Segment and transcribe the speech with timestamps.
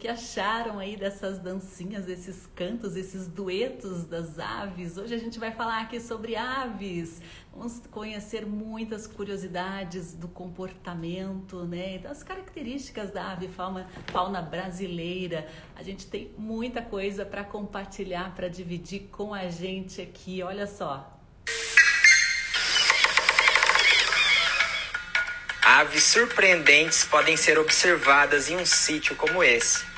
[0.00, 4.96] que acharam aí dessas dancinhas, esses cantos, esses duetos das aves?
[4.96, 7.20] Hoje a gente vai falar aqui sobre aves.
[7.52, 11.98] Vamos conhecer muitas curiosidades do comportamento, né?
[11.98, 15.46] Das características da ave fauna, fauna brasileira.
[15.76, 20.42] A gente tem muita coisa para compartilhar, para dividir com a gente aqui.
[20.42, 21.14] Olha só,
[25.62, 29.89] Aves surpreendentes podem ser observadas em um sítio como esse.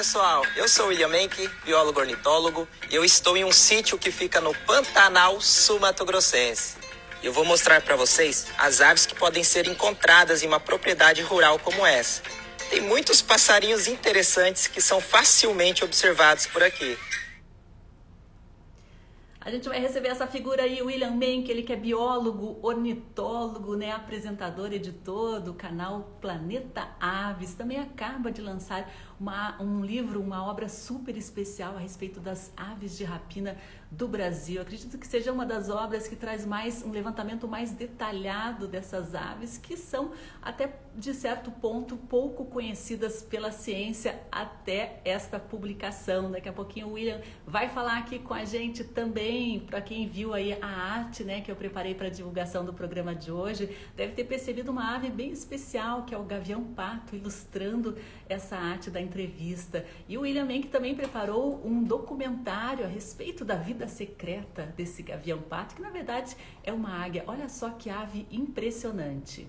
[0.00, 4.40] Pessoal, eu sou William Menck, biólogo ornitólogo, e eu estou em um sítio que fica
[4.40, 6.78] no Pantanal Sul-Mato-Grossense.
[7.22, 11.58] Eu vou mostrar para vocês as aves que podem ser encontradas em uma propriedade rural
[11.58, 12.22] como essa.
[12.70, 16.96] Tem muitos passarinhos interessantes que são facilmente observados por aqui.
[19.42, 23.90] A gente vai receber essa figura aí, William Menck, ele que é biólogo, ornitólogo, né,
[23.90, 27.54] apresentador, editor do canal Planeta Aves.
[27.54, 28.86] Também acaba de lançar
[29.20, 33.56] uma, um livro, uma obra super especial a respeito das aves de rapina
[33.90, 34.62] do Brasil.
[34.62, 39.58] Acredito que seja uma das obras que traz mais um levantamento mais detalhado dessas aves
[39.58, 46.30] que são até de certo ponto pouco conhecidas pela ciência até esta publicação.
[46.30, 50.32] Daqui a pouquinho o William vai falar aqui com a gente também, para quem viu
[50.32, 54.12] aí a arte, né, que eu preparei para a divulgação do programa de hoje, deve
[54.12, 57.96] ter percebido uma ave bem especial, que é o gavião pato, ilustrando
[58.28, 59.84] essa arte da entrevista.
[60.08, 65.40] E o William Menck também preparou um documentário a respeito da vida secreta desse gavião
[65.42, 67.24] pato, que na verdade é uma águia.
[67.26, 69.48] Olha só que ave impressionante.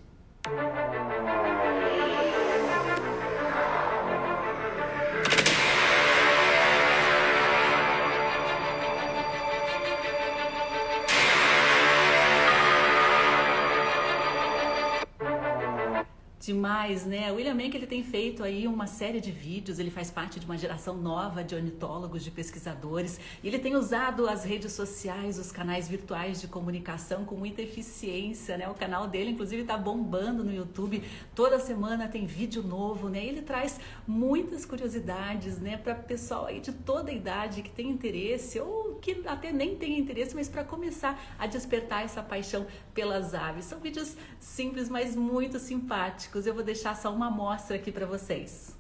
[16.52, 17.32] Demais, né?
[17.32, 20.46] O William Menck ele tem feito aí uma série de vídeos, ele faz parte de
[20.46, 25.50] uma geração nova de ornitólogos, de pesquisadores, e ele tem usado as redes sociais, os
[25.50, 28.68] canais virtuais de comunicação com muita eficiência, né?
[28.68, 31.02] O canal dele, inclusive, está bombando no YouTube.
[31.34, 33.26] Toda semana tem vídeo novo, né?
[33.26, 38.60] Ele traz muitas curiosidades, né, para pessoal aí de toda a idade que tem interesse
[38.60, 43.64] ou que até nem tem interesse, mas para começar a despertar essa paixão pelas aves.
[43.64, 48.76] São vídeos simples, mas muito simpáticos eu vou deixar só uma amostra aqui para vocês.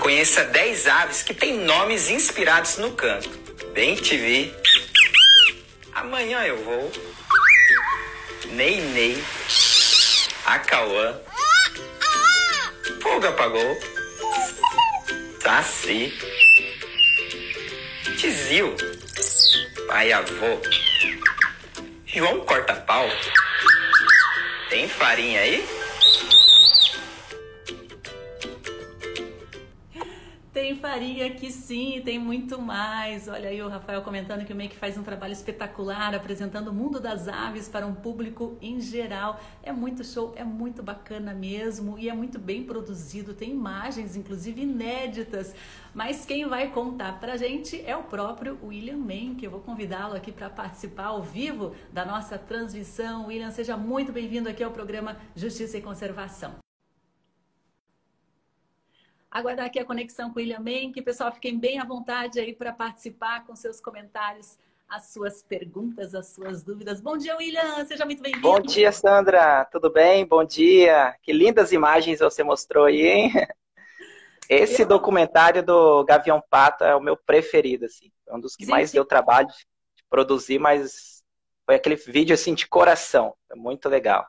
[0.00, 3.30] Conheça 10 aves que têm nomes inspirados no canto.
[3.72, 4.54] Bem te vi.
[5.94, 6.92] Amanhã eu vou.
[8.50, 9.24] Ney Ney.
[10.44, 11.18] Acauã.
[13.00, 13.78] Fogo apagou.
[15.40, 16.12] Saci.
[18.16, 18.74] Tizil.
[19.86, 20.60] Pai avô.
[22.06, 23.08] João Corta-Pau.
[24.68, 25.81] Tem farinha aí?
[30.62, 33.26] Tem farinha aqui sim, tem muito mais.
[33.26, 37.00] Olha aí o Rafael comentando que o Make faz um trabalho espetacular apresentando o mundo
[37.00, 39.40] das aves para um público em geral.
[39.60, 43.34] É muito show, é muito bacana mesmo e é muito bem produzido.
[43.34, 45.52] Tem imagens, inclusive inéditas.
[45.92, 50.14] Mas quem vai contar para a gente é o próprio William que eu vou convidá-lo
[50.14, 53.26] aqui para participar ao vivo da nossa transmissão.
[53.26, 56.54] William, seja muito bem-vindo aqui ao programa Justiça e Conservação
[59.32, 61.00] aguardar aqui a conexão com o William Menck.
[61.00, 64.58] Pessoal, fiquem bem à vontade aí para participar com seus comentários,
[64.88, 67.00] as suas perguntas, as suas dúvidas.
[67.00, 67.84] Bom dia, William.
[67.86, 68.42] Seja muito bem-vindo.
[68.42, 69.64] Bom dia, Sandra.
[69.64, 70.26] Tudo bem?
[70.26, 71.16] Bom dia.
[71.22, 73.32] Que lindas imagens você mostrou aí, hein?
[74.50, 74.88] Esse Eu...
[74.88, 78.12] documentário do Gavião Pato é o meu preferido, assim.
[78.28, 78.70] É um dos que Gente...
[78.70, 79.54] mais deu trabalho de
[80.10, 81.22] produzir, mas
[81.64, 83.34] foi aquele vídeo, assim, de coração.
[83.50, 84.26] É muito legal.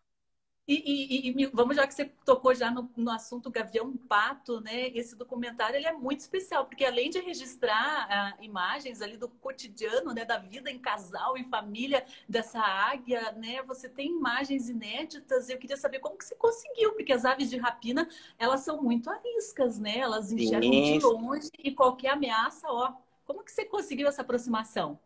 [0.66, 4.88] E, e, e, vamos já que você tocou já no, no, assunto Gavião Pato, né?
[4.96, 10.14] Esse documentário ele é muito especial, porque além de registrar ah, imagens ali do cotidiano,
[10.14, 13.62] né, da vida em casal, em família dessa águia, né?
[13.64, 15.50] Você tem imagens inéditas.
[15.50, 18.08] Eu queria saber como que você conseguiu, porque as aves de rapina,
[18.40, 19.98] elas são muito ariscas, né?
[19.98, 20.98] Elas enxergam Sim.
[20.98, 22.94] de longe e qualquer ameaça, ó.
[23.26, 24.98] Como que você conseguiu essa aproximação?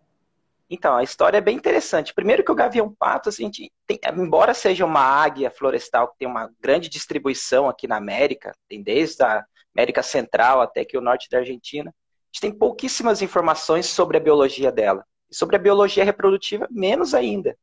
[0.69, 2.13] Então, a história é bem interessante.
[2.13, 6.89] Primeiro que o gavião-pato, assim, tem, embora seja uma águia florestal que tem uma grande
[6.89, 11.89] distribuição aqui na América, tem desde a América Central até aqui o norte da Argentina,
[11.89, 15.05] a gente tem pouquíssimas informações sobre a biologia dela.
[15.29, 17.57] E sobre a biologia reprodutiva, menos ainda.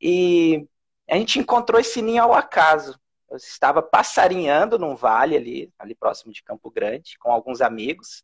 [0.00, 0.66] E
[1.08, 2.98] a gente encontrou esse ninho ao acaso.
[3.30, 8.22] Eu estava passarinhando num vale ali, ali próximo de Campo Grande, com alguns amigos.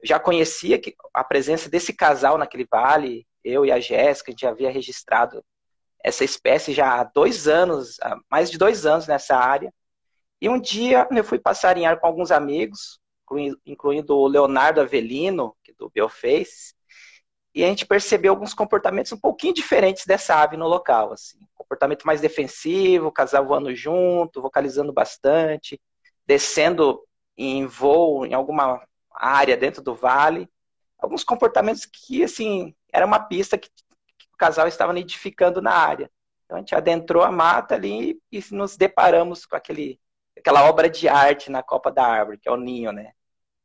[0.00, 0.80] Eu já conhecia
[1.12, 5.44] a presença desse casal naquele vale, eu e a Jéssica, a gente havia registrado
[6.02, 9.72] essa espécie já há dois anos, há mais de dois anos nessa área.
[10.40, 12.98] E um dia eu fui passarinhar com alguns amigos,
[13.64, 16.74] incluindo o Leonardo Avelino, do Bioface,
[17.54, 22.04] e a gente percebeu alguns comportamentos um pouquinho diferentes dessa ave no local, assim, comportamento
[22.04, 25.80] mais defensivo, casal voando junto, vocalizando bastante,
[26.26, 27.02] descendo
[27.36, 30.48] em voo em alguma área dentro do vale,
[30.98, 36.10] alguns comportamentos que, assim, era uma pista que, que o casal estava nidificando na área.
[36.44, 39.98] Então a gente adentrou a mata ali e nos deparamos com aquele,
[40.36, 43.12] aquela obra de arte na copa da árvore, que é o ninho, né?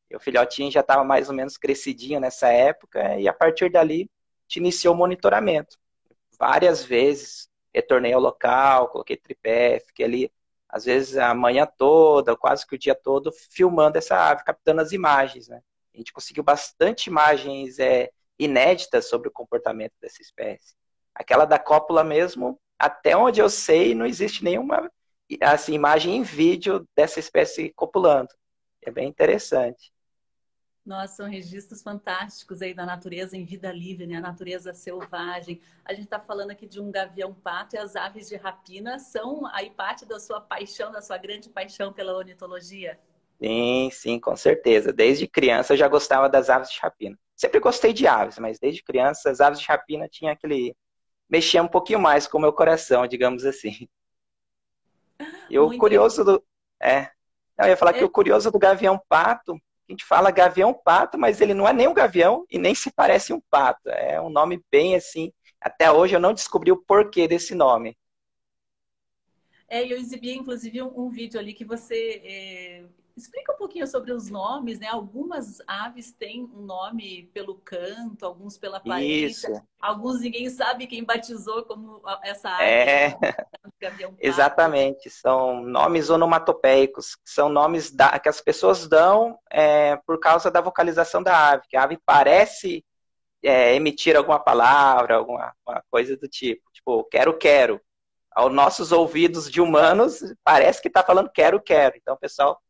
[0.09, 4.09] E o filhotinho já estava mais ou menos crescidinho nessa época, e a partir dali,
[4.47, 5.77] gente iniciou o monitoramento.
[6.39, 10.33] Várias vezes retornei ao local, coloquei tripé, fiquei ali,
[10.69, 14.91] às vezes a manhã toda, quase que o dia todo, filmando essa ave, captando as
[14.91, 15.61] imagens, né?
[15.93, 20.75] A gente conseguiu bastante imagens é, inéditas sobre o comportamento dessa espécie.
[21.13, 24.91] Aquela da cópula mesmo, até onde eu sei, não existe nenhuma
[25.41, 28.29] assim, imagem em vídeo dessa espécie copulando.
[28.81, 29.91] É bem interessante.
[30.85, 34.15] Nossa, são registros fantásticos aí da natureza em vida livre, né?
[34.15, 35.59] A natureza selvagem.
[35.83, 39.69] A gente está falando aqui de um gavião-pato e as aves de rapina são aí
[39.69, 42.97] parte da sua paixão, da sua grande paixão pela ornitologia?
[43.37, 44.93] Sim, sim, com certeza.
[44.93, 47.19] Desde criança eu já gostava das aves de rapina.
[47.37, 50.75] Sempre gostei de aves, mas desde criança as aves de rapina tinham aquele...
[51.29, 53.87] Mexia um pouquinho mais com o meu coração, digamos assim.
[55.49, 56.43] E o curioso do...
[56.79, 57.09] É,
[57.57, 57.93] eu ia falar é...
[57.99, 61.93] que o curioso do gavião-pato a gente fala gavião-pato, mas ele não é nem um
[61.93, 63.89] gavião e nem se parece um pato.
[63.89, 65.31] É um nome bem assim.
[65.61, 67.97] Até hoje eu não descobri o porquê desse nome.
[69.69, 72.83] É, eu exibi inclusive um, um vídeo ali que você é,
[73.17, 74.87] Explica um pouquinho sobre os nomes, né?
[74.87, 79.63] Algumas aves têm um nome pelo canto, alguns pela aparência, Isso.
[79.81, 82.63] alguns ninguém sabe quem batizou como essa ave.
[82.63, 83.17] É,
[84.21, 85.09] exatamente.
[85.09, 88.19] São nomes onomatopeicos, são nomes da...
[88.19, 92.85] que as pessoas dão é, por causa da vocalização da ave, que a ave parece
[93.43, 95.55] é, emitir alguma palavra, alguma
[95.89, 96.61] coisa do tipo.
[96.71, 97.81] Tipo, quero, quero.
[98.31, 101.97] Aos nossos ouvidos de humanos, parece que está falando quero, quero.
[101.97, 102.61] Então, o pessoal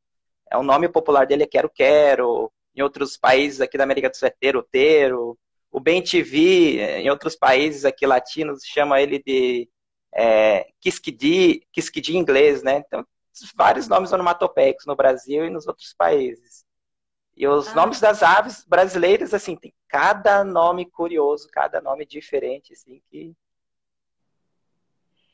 [0.52, 2.52] é, o nome popular dele é Quero Quero.
[2.76, 5.38] Em outros países aqui da América do Sul é Tero Tero.
[5.72, 9.70] O Ben TV, em outros países aqui latinos, chama ele de
[10.14, 12.84] é, Kiskidi, Kiskidi em inglês, né?
[12.86, 13.06] Então,
[13.56, 16.66] vários nomes onomatopeicos no Brasil e nos outros países.
[17.36, 17.76] E os ah.
[17.76, 23.36] nomes das aves brasileiras, assim, tem cada nome curioso, cada nome diferente, assim, que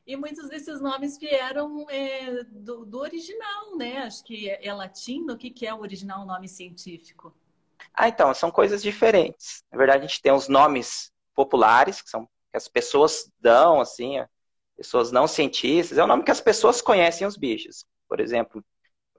[0.06, 4.00] e muitos desses nomes vieram é, do, do, original, né?
[4.00, 5.34] Acho que é, é latino.
[5.34, 7.34] O que, que é o original nome científico?
[7.94, 9.64] Ah, então, são coisas diferentes.
[9.72, 14.24] Na verdade, a gente tem os nomes populares, que são que as pessoas dão, assim,
[14.78, 15.98] pessoas não cientistas.
[15.98, 17.86] É o nome que as pessoas conhecem os bichos.
[18.08, 18.64] Por exemplo,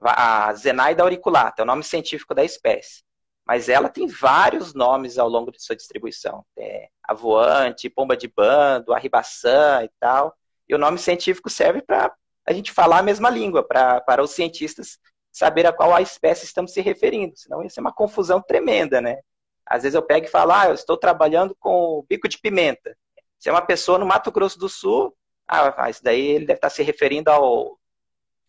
[0.01, 3.03] a Zenaida auriculata, é o nome científico da espécie.
[3.45, 6.45] Mas ela tem vários nomes ao longo de sua distribuição.
[6.57, 10.35] É a voante, pomba de bando, a ribaçã e tal.
[10.67, 12.13] E o nome científico serve para
[12.45, 14.99] a gente falar a mesma língua, pra, para os cientistas
[15.31, 17.35] saber a qual a espécie estamos se referindo.
[17.37, 19.19] Senão ia ser uma confusão tremenda, né?
[19.65, 22.95] Às vezes eu pego e falo, ah, eu estou trabalhando com bico de pimenta.
[23.39, 25.15] Se é uma pessoa no Mato Grosso do Sul,
[25.47, 27.79] ah, isso daí ele deve estar se referindo ao,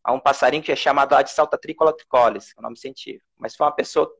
[0.04, 3.26] a um passarinho que é chamado Adsalta tricola tricolis, é o nome científico.
[3.36, 4.10] Mas se for uma pessoa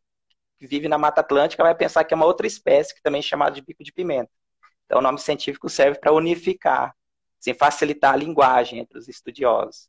[0.59, 3.23] que vive na Mata Atlântica, vai pensar que é uma outra espécie que também é
[3.23, 4.31] chamada de bico de pimenta.
[4.87, 6.95] Então o nome científico serve para unificar
[7.39, 9.89] sem facilitar a linguagem entre os estudiosos.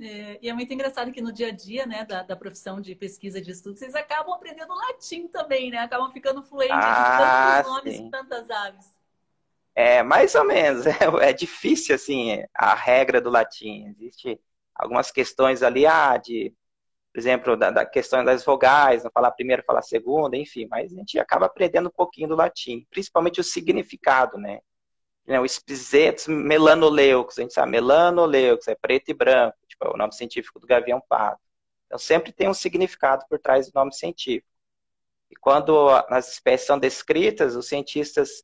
[0.00, 2.94] É, e é muito engraçado que no dia a dia, né, da, da profissão de
[2.94, 5.78] pesquisa de estudo, vocês acabam aprendendo latim também, né?
[5.78, 8.98] Acabam ficando fluentes ah, de tantos nomes e tantas aves.
[9.74, 10.84] É, mais ou menos.
[11.22, 13.86] É, é, difícil, assim, a regra do latim.
[13.88, 14.40] Existe
[14.74, 16.54] algumas questões ali, ah, de,
[17.12, 20.96] por exemplo, da, da questão das vogais, não falar primeiro, falar segundo, enfim, mas a
[20.96, 24.60] gente acaba aprendendo um pouquinho do latim, principalmente o significado, né?
[25.28, 29.96] Né, o Spizetus melanoleucos, a gente sabe, melanoleucos, é preto e branco, tipo, é o
[29.96, 31.38] nome científico do gavião pardo.
[31.86, 34.48] Então, sempre tem um significado por trás do nome científico.
[35.30, 38.42] E quando as espécies são descritas, os cientistas,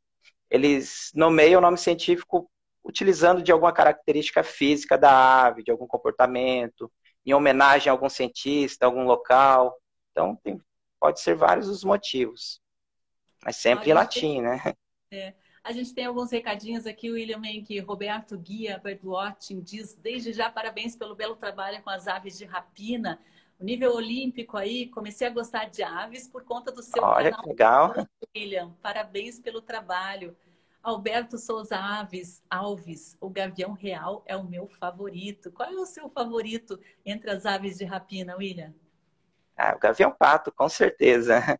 [0.50, 2.50] eles nomeiam o nome científico
[2.85, 6.93] utilizando de alguma característica física da ave, de algum comportamento,
[7.25, 9.75] em homenagem a algum cientista, algum local.
[10.11, 10.61] Então, tem,
[11.00, 12.61] pode ser vários os motivos.
[13.43, 14.75] Mas sempre em latim, né?
[15.11, 15.35] É.
[15.64, 17.11] A gente tem alguns recadinhos aqui.
[17.11, 22.06] O William Menck, Roberto Guia Birdwatching diz: desde já parabéns pelo belo trabalho com as
[22.06, 23.18] aves de rapina.
[23.59, 27.47] O nível olímpico aí, comecei a gostar de aves por conta do seu Olha, canal.
[27.47, 27.94] legal.
[28.37, 30.37] William, parabéns pelo trabalho.
[30.83, 35.50] Alberto Souza Aves, Alves, o gavião real é o meu favorito.
[35.50, 38.75] Qual é o seu favorito entre as aves de rapina, William?
[39.56, 41.59] Ah, o gavião pato, com certeza.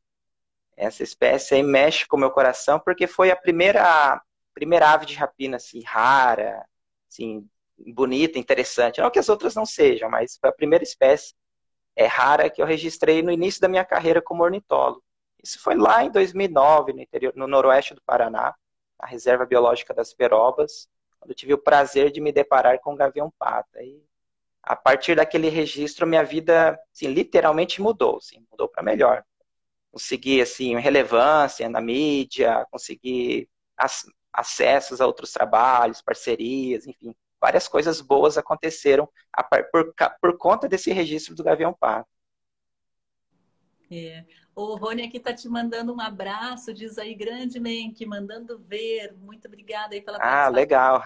[0.76, 4.21] Essa espécie aí mexe com o meu coração porque foi a primeira,
[4.52, 6.64] primeira ave de rapina assim, rara,
[7.09, 9.00] assim, bonita, interessante.
[9.00, 11.35] Não que as outras não sejam, mas foi a primeira espécie
[11.97, 15.02] é, rara que eu registrei no início da minha carreira como ornitólogo.
[15.43, 18.54] Isso foi lá em 2009, no, interior, no noroeste do Paraná
[18.99, 20.88] a Reserva Biológica das Perobas,
[21.19, 23.83] quando eu tive o prazer de me deparar com o gavião pata.
[23.83, 24.02] E
[24.62, 29.23] a partir daquele registro, minha vida, assim, literalmente mudou, assim, mudou para melhor.
[29.95, 33.49] Consegui, assim, relevância na mídia, consegui
[34.33, 39.09] acessos a outros trabalhos, parcerias, enfim, várias coisas boas aconteceram
[39.71, 42.09] por, por conta desse registro do Gavião Pato.
[43.89, 44.25] É.
[44.57, 49.15] O Rony aqui está te mandando um abraço, diz aí, grande Menk, mandando ver.
[49.17, 51.05] Muito obrigada aí pela Ah, legal.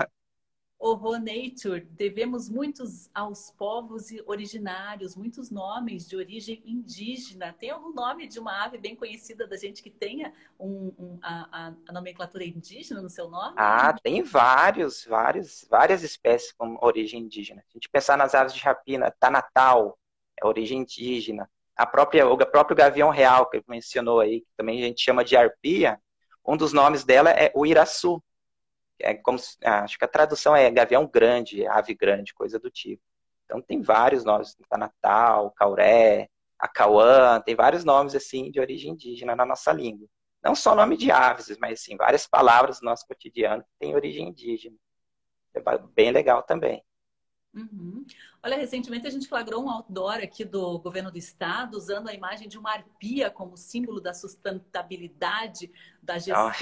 [0.79, 7.53] O Ronature, devemos muitos aos povos originários, muitos nomes de origem indígena.
[7.53, 11.73] Tem algum nome de uma ave bem conhecida da gente que tenha um, um, a,
[11.89, 13.55] a, nomenclatura indígena no seu nome?
[13.57, 17.65] Ah, tem vários, vários, várias espécies com origem indígena.
[17.69, 19.99] A gente pensar nas aves de rapina, Tanatal,
[20.41, 24.87] é origem indígena a própria, o próprio gavião real que mencionou aí, que também a
[24.87, 26.01] gente chama de arpia,
[26.45, 28.21] um dos nomes dela é o iraçu.
[29.01, 33.03] É como, ah, acho que a tradução é gavião grande, ave grande, coisa do tipo.
[33.45, 36.29] Então tem vários nomes, tá Natal, Cauré,
[36.59, 40.09] Acauã, tem vários nomes assim de origem indígena na nossa língua.
[40.43, 44.29] Não só nome de aves, mas sim várias palavras do nosso cotidiano que têm origem
[44.29, 44.77] indígena.
[45.55, 45.61] É
[45.95, 46.83] bem legal também.
[47.55, 48.05] Uhum.
[48.43, 52.49] Olha, recentemente a gente flagrou um outdoor aqui do governo do estado usando a imagem
[52.49, 56.53] de uma arpia como símbolo da sustentabilidade da gestão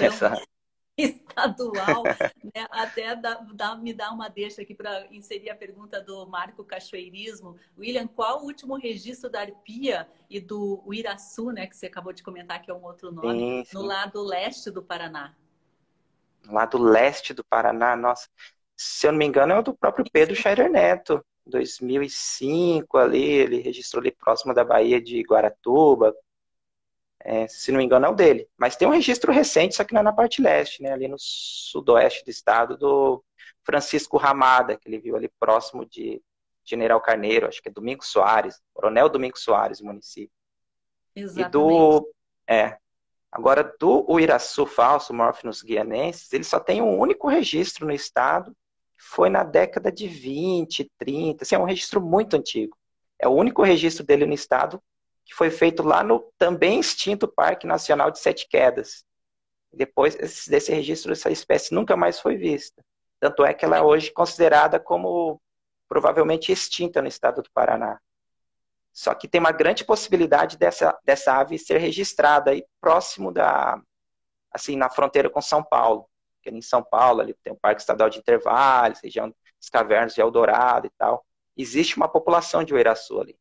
[1.37, 2.03] estadual.
[2.03, 2.67] né?
[2.71, 7.57] Até dá, dá, me dá uma deixa aqui para inserir a pergunta do Marco Cachoeirismo.
[7.77, 12.23] William, qual o último registro da arpia e do Uiraçu, né, que você acabou de
[12.23, 13.77] comentar que é um outro nome, sim, sim.
[13.77, 15.35] no lado leste do Paraná?
[16.45, 18.27] No lado leste do Paraná, nossa
[18.77, 23.59] se eu não me engano, é o do próprio Pedro Scheider Neto, 2005 ali, ele
[23.59, 26.13] registrou ali próximo da Bahia de Guaratuba,
[27.29, 29.93] é, se não me engano é o dele, mas tem um registro recente, só que
[29.93, 33.21] não é na parte leste, né, ali no sudoeste do estado, do
[33.65, 36.21] Francisco Ramada, que ele viu ali próximo de
[36.63, 40.31] General Carneiro, acho que é Domingos Soares, Coronel Domingos Soares, município.
[41.13, 41.49] Exatamente.
[41.49, 42.09] E do,
[42.49, 42.77] é,
[43.29, 48.55] agora do Uiraçu falso, Morphinus guianensis, ele só tem um único registro no estado,
[48.95, 52.77] foi na década de 20, 30, assim, é um registro muito antigo.
[53.19, 54.81] É o único registro dele no estado
[55.27, 59.05] que foi feito lá no também extinto Parque Nacional de Sete Quedas.
[59.71, 60.15] Depois
[60.47, 62.83] desse registro, essa espécie nunca mais foi vista.
[63.19, 65.41] Tanto é que ela é hoje considerada como
[65.87, 67.99] provavelmente extinta no estado do Paraná.
[68.93, 73.79] Só que tem uma grande possibilidade dessa, dessa ave ser registrada aí próximo da,
[74.51, 76.09] assim, na fronteira com São Paulo
[76.51, 80.21] que em São Paulo ali tem o Parque Estadual de Intervalos, região das cavernas de
[80.21, 81.25] Eldorado e tal.
[81.55, 83.37] Existe uma população de Uiraçu ali.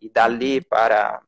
[0.00, 0.64] E dali uhum.
[0.68, 1.22] para,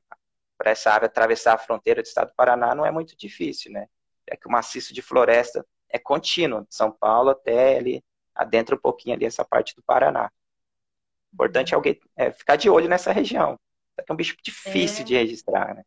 [0.57, 3.87] para essa área atravessar a fronteira do estado do Paraná não é muito difícil, né?
[4.27, 8.03] É que o maciço de floresta é contínuo, de São Paulo até ali,
[8.35, 10.31] adentra um pouquinho ali essa parte do Paraná.
[11.33, 13.59] Importante é alguém é, ficar de olho nessa região.
[13.97, 15.05] É um bicho difícil é...
[15.05, 15.85] de registrar, né?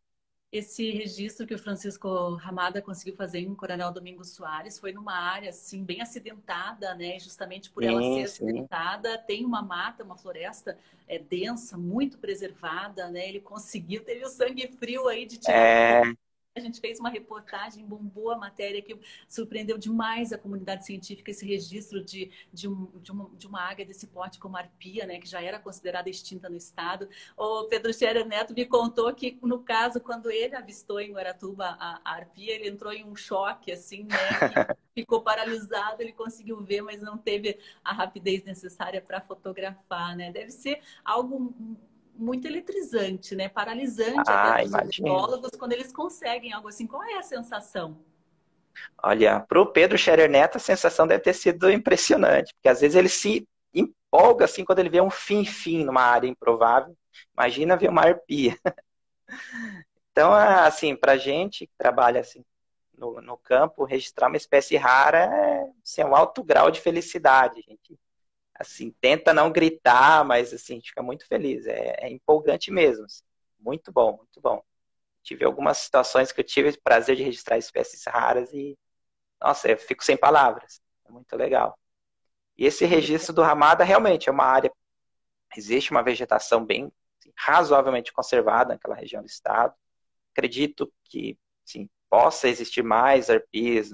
[0.52, 5.50] Esse registro que o Francisco Ramada conseguiu fazer em Coronel Domingos Soares foi numa área
[5.50, 7.18] assim bem acidentada, né?
[7.18, 13.10] Justamente por sim, ela ser acidentada, tem uma mata, uma floresta é, densa, muito preservada,
[13.10, 13.28] né?
[13.28, 16.02] Ele conseguiu, teve o sangue frio aí de tirar é...
[16.56, 18.98] A gente fez uma reportagem, bombou a matéria que
[19.28, 23.84] surpreendeu demais a comunidade científica esse registro de, de, um, de, uma, de uma águia
[23.84, 27.08] desse porte como arpia, né, que já era considerada extinta no estado.
[27.36, 32.00] O Pedro Scherer Neto me contou que, no caso, quando ele avistou em Guaratuba a,
[32.02, 34.16] a arpia, ele entrou em um choque, assim, né,
[34.94, 40.32] ficou paralisado, ele conseguiu ver, mas não teve a rapidez necessária para fotografar, né?
[40.32, 41.54] Deve ser algo
[42.18, 43.48] muito eletrizante, né?
[43.48, 46.86] Paralisante ah, até para os biólogos quando eles conseguem algo assim.
[46.86, 47.98] Qual é a sensação?
[49.02, 52.96] Olha, para o Pedro Scherer Neto, a sensação deve ter sido impressionante, porque às vezes
[52.96, 56.96] ele se empolga assim quando ele vê um fim-fim numa área improvável.
[57.34, 58.56] Imagina ver uma arpia.
[60.12, 62.42] Então, assim, para gente que trabalha assim
[62.96, 67.60] no, no campo, registrar uma espécie rara é assim, é um alto grau de felicidade.
[67.60, 67.98] A gente
[68.58, 71.66] assim, tenta não gritar, mas assim, fica muito feliz.
[71.66, 73.04] É, é empolgante mesmo.
[73.04, 73.22] Assim.
[73.58, 74.62] Muito bom, muito bom.
[75.22, 78.78] Tive algumas situações que eu tive o prazer de registrar espécies raras e
[79.40, 80.80] nossa, eu fico sem palavras.
[81.04, 81.78] É muito legal.
[82.56, 84.72] E esse registro do Ramada realmente é uma área,
[85.56, 89.74] existe uma vegetação bem assim, razoavelmente conservada naquela região do estado.
[90.32, 93.90] Acredito que sim, possa existir mais arpias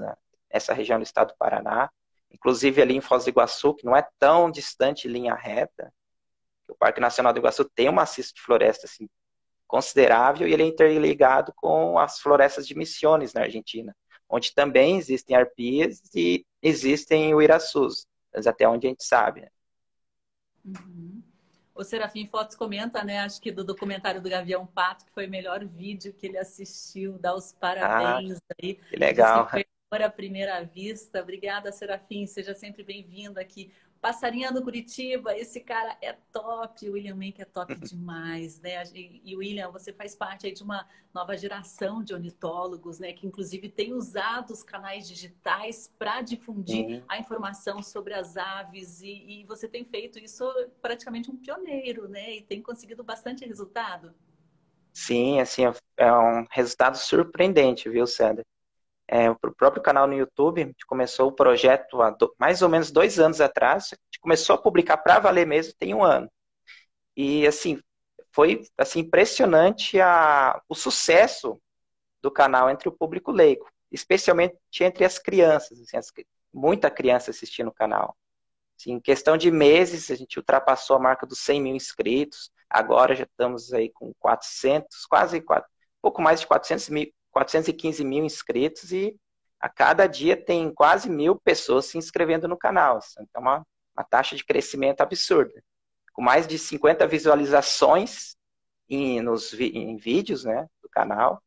[0.52, 1.90] nessa região do estado do Paraná,
[2.32, 5.92] inclusive ali em Foz do Iguaçu, que não é tão distante linha reta.
[6.68, 9.08] O Parque Nacional do Iguaçu tem uma maciço de floresta assim,
[9.66, 13.94] considerável e ele é interligado com as florestas de Misiones na Argentina,
[14.28, 18.06] onde também existem arpias e existem uiraçus,
[18.46, 19.42] até onde a gente sabe.
[19.42, 19.48] Né?
[20.64, 21.22] Uhum.
[21.74, 23.20] O Serafim Fotos comenta, né?
[23.20, 27.18] Acho que do documentário do Gavião Pato, que foi o melhor vídeo que ele assistiu.
[27.18, 28.74] Dá os parabéns ah, aí.
[28.74, 29.46] Que legal.
[29.46, 29.66] Que foi
[30.00, 31.20] a primeira vista.
[31.20, 32.24] Obrigada, Serafim.
[32.24, 33.70] Seja sempre bem-vindo aqui
[34.02, 38.82] Passarinhando Curitiba, esse cara é top, o William Mank é top demais, né?
[38.92, 40.84] E William, você faz parte aí de uma
[41.14, 43.12] nova geração de ornitólogos, né?
[43.12, 47.04] Que inclusive tem usado os canais digitais para difundir uhum.
[47.06, 50.44] a informação sobre as aves e, e, você tem feito isso
[50.80, 52.38] praticamente um pioneiro, né?
[52.38, 54.12] E tem conseguido bastante resultado.
[54.92, 55.62] Sim, assim,
[55.96, 58.42] é um resultado surpreendente, viu, Sandra?
[59.12, 62.68] É, o próprio canal no YouTube, a gente começou o projeto há do, mais ou
[62.70, 66.30] menos dois anos atrás, a gente começou a publicar para valer mesmo tem um ano.
[67.14, 67.78] E, assim,
[68.32, 71.60] foi assim, impressionante a, o sucesso
[72.22, 76.10] do canal entre o público leigo, especialmente entre as crianças, assim, as,
[76.50, 78.16] muita criança assistindo o canal.
[78.80, 83.14] Assim, em questão de meses, a gente ultrapassou a marca dos 100 mil inscritos, agora
[83.14, 85.68] já estamos aí com 400, quase 4,
[86.00, 89.16] pouco mais de 400 mil, 415 mil inscritos e
[89.58, 92.98] a cada dia tem quase mil pessoas se inscrevendo no canal.
[93.12, 93.66] Então, é uma,
[93.96, 95.62] uma taxa de crescimento absurda.
[96.12, 98.36] Com mais de 50 visualizações
[98.88, 101.42] em, nos, em vídeos né, do canal.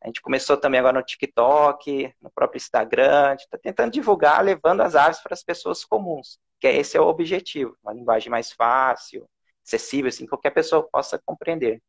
[0.00, 3.26] A gente começou também agora no TikTok, no próprio Instagram.
[3.26, 7.00] A gente está tentando divulgar, levando as aves para as pessoas comuns, que esse é
[7.00, 7.76] o objetivo.
[7.82, 9.28] Uma linguagem mais fácil,
[9.66, 11.82] acessível, assim, qualquer pessoa possa compreender.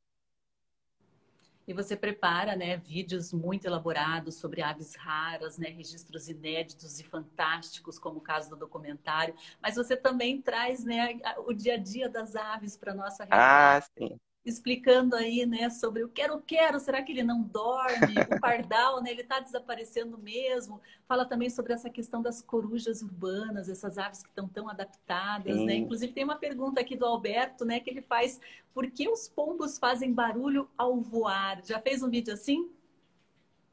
[1.67, 7.99] E você prepara né, vídeos muito elaborados sobre aves raras, né, registros inéditos e fantásticos,
[7.99, 9.35] como o caso do documentário.
[9.61, 13.85] Mas você também traz né, o dia a dia das aves para a nossa realidade.
[13.85, 14.17] Ah, sim
[14.49, 18.15] explicando aí, né, sobre o quero, quero, será que ele não dorme?
[18.31, 20.81] O pardal, né, ele está desaparecendo mesmo.
[21.05, 25.59] Fala também sobre essa questão das corujas urbanas, essas aves que estão tão adaptadas, né?
[25.59, 25.65] Sim.
[25.65, 25.75] né?
[25.75, 28.39] Inclusive tem uma pergunta aqui do Alberto, né, que ele faz:
[28.73, 31.61] por que os pombos fazem barulho ao voar?
[31.65, 32.71] Já fez um vídeo assim?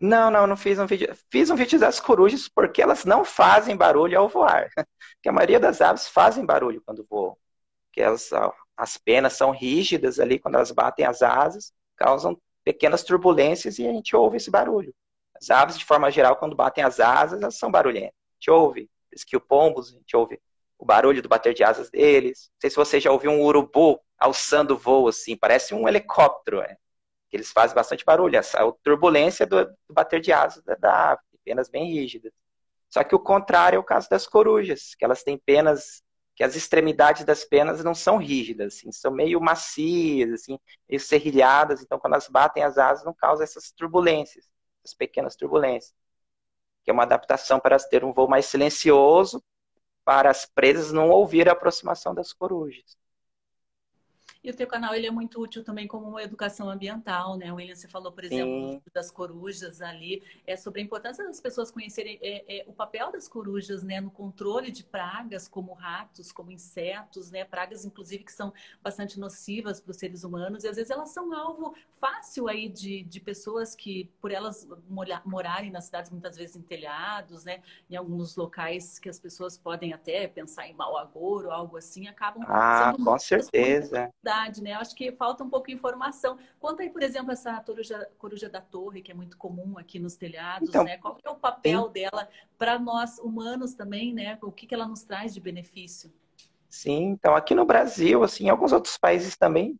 [0.00, 1.16] Não, não, não fiz um vídeo.
[1.30, 4.68] Fiz um vídeo das corujas porque elas não fazem barulho ao voar.
[5.14, 7.36] Porque a maioria das aves fazem barulho quando voam.
[7.92, 8.30] Que elas,
[8.76, 13.92] as penas são rígidas ali quando elas batem as asas, causam pequenas turbulências e a
[13.92, 14.94] gente ouve esse barulho.
[15.34, 18.14] As aves, de forma geral, quando batem as asas, elas são barulhentas.
[18.14, 18.90] A gente ouve.
[19.12, 20.40] Diz que o pombos, a gente ouve
[20.78, 22.50] o barulho do bater de asas deles.
[22.52, 26.60] Não sei se você já ouviu um urubu alçando voo, assim, parece um helicóptero.
[26.60, 26.76] É.
[27.30, 28.36] Eles fazem bastante barulho.
[28.36, 32.32] Essa a turbulência do, do bater de asas da, da ave, penas bem rígidas.
[32.88, 36.03] Só que o contrário é o caso das corujas, que elas têm penas
[36.34, 41.82] que as extremidades das penas não são rígidas, assim, são meio macias, assim, meio serrilhadas,
[41.82, 44.48] então quando elas batem as asas não causa essas turbulências,
[44.84, 45.94] essas pequenas turbulências.
[46.84, 49.42] Que é uma adaptação para ter um voo mais silencioso,
[50.04, 52.96] para as presas não ouvir a aproximação das corujas.
[54.44, 57.50] E o teu canal ele é muito útil também como uma educação ambiental, né?
[57.50, 62.18] William, você falou, por exemplo, das corujas ali, é sobre a importância das pessoas conhecerem
[62.20, 67.30] é, é, o papel das corujas, né, no controle de pragas como ratos, como insetos,
[67.30, 68.52] né, pragas inclusive que são
[68.82, 70.62] bastante nocivas para os seres humanos.
[70.62, 74.68] E às vezes elas são alvo fácil aí de, de pessoas que por elas
[75.24, 79.94] morarem nas cidades muitas vezes em telhados, né, em alguns locais que as pessoas podem
[79.94, 84.72] até pensar em mau agouro, algo assim, acabam ah, com certeza verdade, né?
[84.72, 86.36] Eu acho que falta um pouco de informação.
[86.58, 90.16] Conta aí, por exemplo, essa coruja, coruja da torre, que é muito comum aqui nos
[90.16, 90.98] telhados, então, né?
[90.98, 91.92] Qual é o papel sim.
[91.92, 94.38] dela para nós humanos também, né?
[94.42, 96.12] O que, que ela nos traz de benefício?
[96.68, 99.78] Sim, então aqui no Brasil, assim, em alguns outros países também,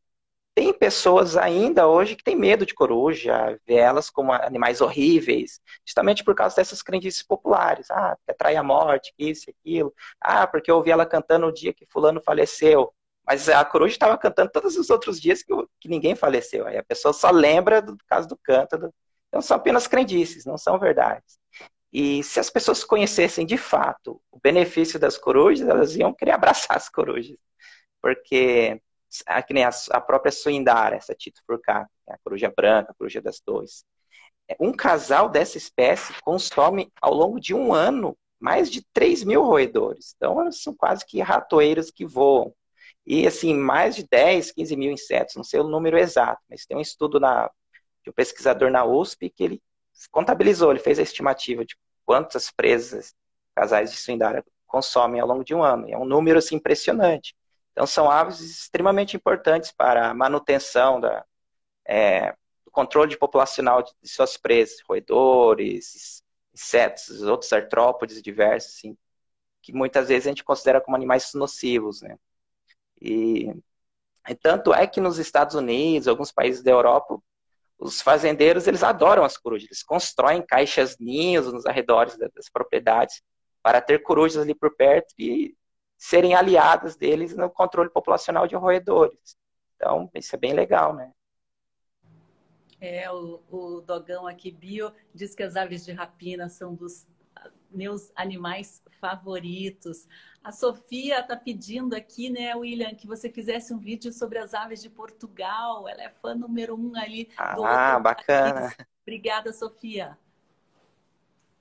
[0.55, 6.23] tem pessoas ainda hoje que têm medo de coruja, vê elas como animais horríveis, justamente
[6.23, 7.91] por causa dessas crendices populares.
[7.91, 9.93] Ah, que atrai a morte, isso e aquilo.
[10.21, 12.95] Ah, porque eu ouvi ela cantando no dia que fulano faleceu.
[13.27, 16.67] Mas a coruja estava cantando todos os outros dias que, que, ninguém faleceu.
[16.67, 18.77] Aí a pessoa só lembra do caso do canto.
[18.77, 18.95] Do...
[19.29, 21.39] Então são apenas crendices, não são verdades.
[21.93, 26.77] E se as pessoas conhecessem de fato o benefício das corujas, elas iam querer abraçar
[26.77, 27.39] as corujas.
[28.03, 28.81] Porque
[29.47, 33.39] que nem a, a própria Suindara, essa Tito Furcata, a coruja branca, a coruja das
[33.39, 33.85] torres,
[34.61, 40.15] um casal dessa espécie consome ao longo de um ano mais de 3 mil roedores.
[40.17, 42.55] Então, são quase que ratoeiros que voam.
[43.07, 46.77] E, assim, mais de 10, 15 mil insetos, não sei o número exato, mas tem
[46.77, 47.51] um estudo na,
[48.03, 49.63] de um pesquisador na USP que ele
[50.11, 53.15] contabilizou, ele fez a estimativa de quantas presas
[53.55, 55.89] casais de suindária consomem ao longo de um ano.
[55.89, 57.35] é um número assim, impressionante.
[57.73, 61.25] Então, são aves extremamente importantes para a manutenção da,
[61.87, 62.33] é,
[62.65, 68.97] do controle populacional de, de suas presas, roedores, insetos, outros artrópodes diversos, assim,
[69.63, 72.17] que muitas vezes a gente considera como animais nocivos, né?
[73.01, 73.51] E,
[74.29, 77.19] e tanto é que nos Estados Unidos, alguns países da Europa,
[77.79, 83.23] os fazendeiros eles adoram as corujas, eles constroem caixas ninhos nos arredores das propriedades
[83.63, 85.57] para ter corujas ali por perto e
[85.97, 89.37] serem aliadas deles no controle populacional de roedores.
[89.77, 91.13] Então, isso é bem legal, né?
[92.81, 97.07] É, o, o Dogão aqui, Bio, diz que as aves de rapina são dos
[97.75, 100.07] meus animais favoritos.
[100.43, 104.83] A Sofia está pedindo aqui, né, William, que você fizesse um vídeo sobre as aves
[104.83, 105.89] de Portugal.
[105.89, 108.71] Ela é fã número um ali do Ah, bacana.
[108.71, 108.77] País.
[109.03, 110.19] Obrigada, Sofia.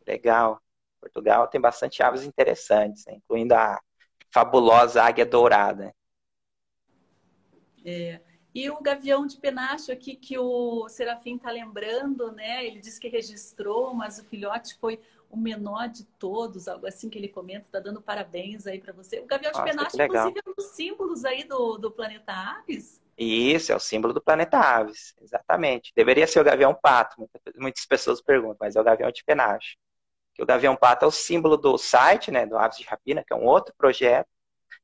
[0.07, 0.61] Legal.
[1.01, 3.15] Portugal tem bastante aves interessantes, né?
[3.15, 3.79] incluindo a
[4.31, 5.93] fabulosa águia dourada.
[7.85, 8.21] É.
[8.55, 12.63] E o gavião de penacho aqui que o Serafim está lembrando, né?
[12.65, 14.99] Ele disse que registrou, mas o filhote foi
[15.33, 19.19] o menor de todos, algo assim que ele comenta, está dando parabéns aí para você.
[19.19, 23.01] O gavião de penacho, inclusive, é um dos símbolos aí do, do planeta Aves.
[23.17, 25.91] Isso, é o símbolo do planeta Aves, exatamente.
[25.95, 29.75] Deveria ser o gavião pato, muitas pessoas perguntam, mas é o gavião de penacho.
[30.35, 33.33] Que o gavião pato é o símbolo do site, né, do Aves de Rapina, que
[33.33, 34.29] é um outro projeto,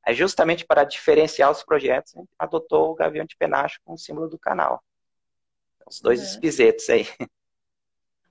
[0.03, 4.27] é justamente para diferenciar os projetos, a gente adotou o gavião de penacho como símbolo
[4.27, 4.83] do canal.
[5.85, 6.93] Os dois é.
[6.93, 7.07] aí.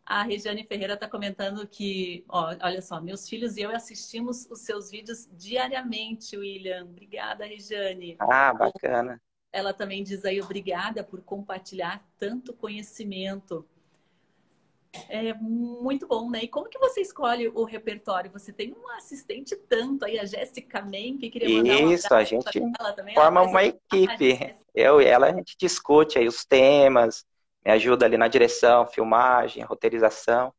[0.09, 4.61] A Regiane Ferreira está comentando que, ó, olha só, meus filhos e eu assistimos os
[4.61, 6.85] seus vídeos diariamente, William.
[6.85, 8.16] Obrigada, Regiane.
[8.18, 9.21] Ah, bacana.
[9.53, 13.66] Ela também diz aí, obrigada por compartilhar tanto conhecimento.
[15.11, 16.40] É muito bom, né?
[16.44, 18.31] E como que você escolhe o repertório?
[18.31, 22.59] Você tem um assistente tanto aí, a Jéssica Men, que queria mandar Isso, a gente
[23.14, 24.57] forma uma equipe.
[24.75, 27.27] Eu e ela, a gente discute aí os temas,
[27.64, 30.53] me ajuda ali na direção, filmagem, roteirização.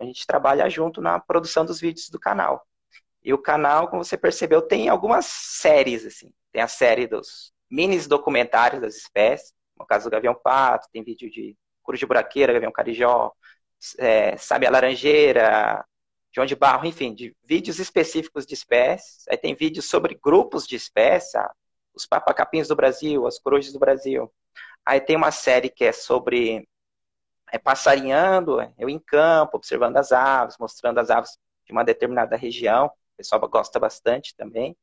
[0.00, 2.66] A gente trabalha junto na produção dos vídeos do canal.
[3.22, 6.32] E o canal, como você percebeu, tem algumas séries, assim.
[6.52, 11.30] Tem a série dos minis documentários das espécies, no caso do Gavião Pato, tem vídeo
[11.30, 13.32] de Coruja Buraqueira, Gavião Carijó,
[13.98, 15.84] é, Sabe a Laranjeira,
[16.32, 19.24] João de Barro, enfim, de vídeos específicos de espécies.
[19.28, 21.34] Aí tem vídeos sobre grupos de espécies,
[21.96, 24.32] os papacapins do Brasil, as corujas do Brasil.
[24.84, 26.68] Aí tem uma série que é sobre
[27.52, 32.86] é, passarinhando, eu em campo, observando as aves, mostrando as aves de uma determinada região.
[32.86, 34.76] O pessoal gosta bastante também.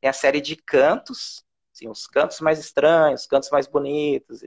[0.00, 4.42] Tem a série de cantos, assim, os cantos mais estranhos, os cantos mais bonitos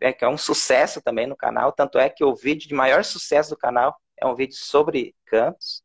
[0.00, 3.04] é, que é um sucesso também no canal, tanto é que o vídeo de maior
[3.04, 5.82] sucesso do canal é um vídeo sobre cantos.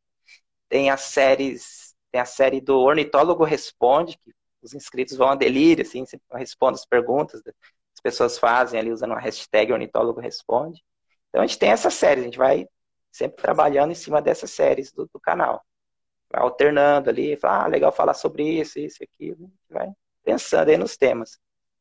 [0.70, 4.34] Tem as séries, tem a série do Ornitólogo Responde, que
[4.66, 9.14] os inscritos vão a delírio, assim, respondem as perguntas que as pessoas fazem ali usando
[9.14, 10.84] a hashtag Ornitólogo Responde.
[11.30, 12.68] Então a gente tem essa série, a gente vai
[13.12, 15.64] sempre trabalhando em cima dessas séries do, do canal.
[16.32, 19.92] Vai alternando ali, fala, ah, legal falar sobre isso, isso, aquilo, vai
[20.24, 21.40] pensando aí nos temas.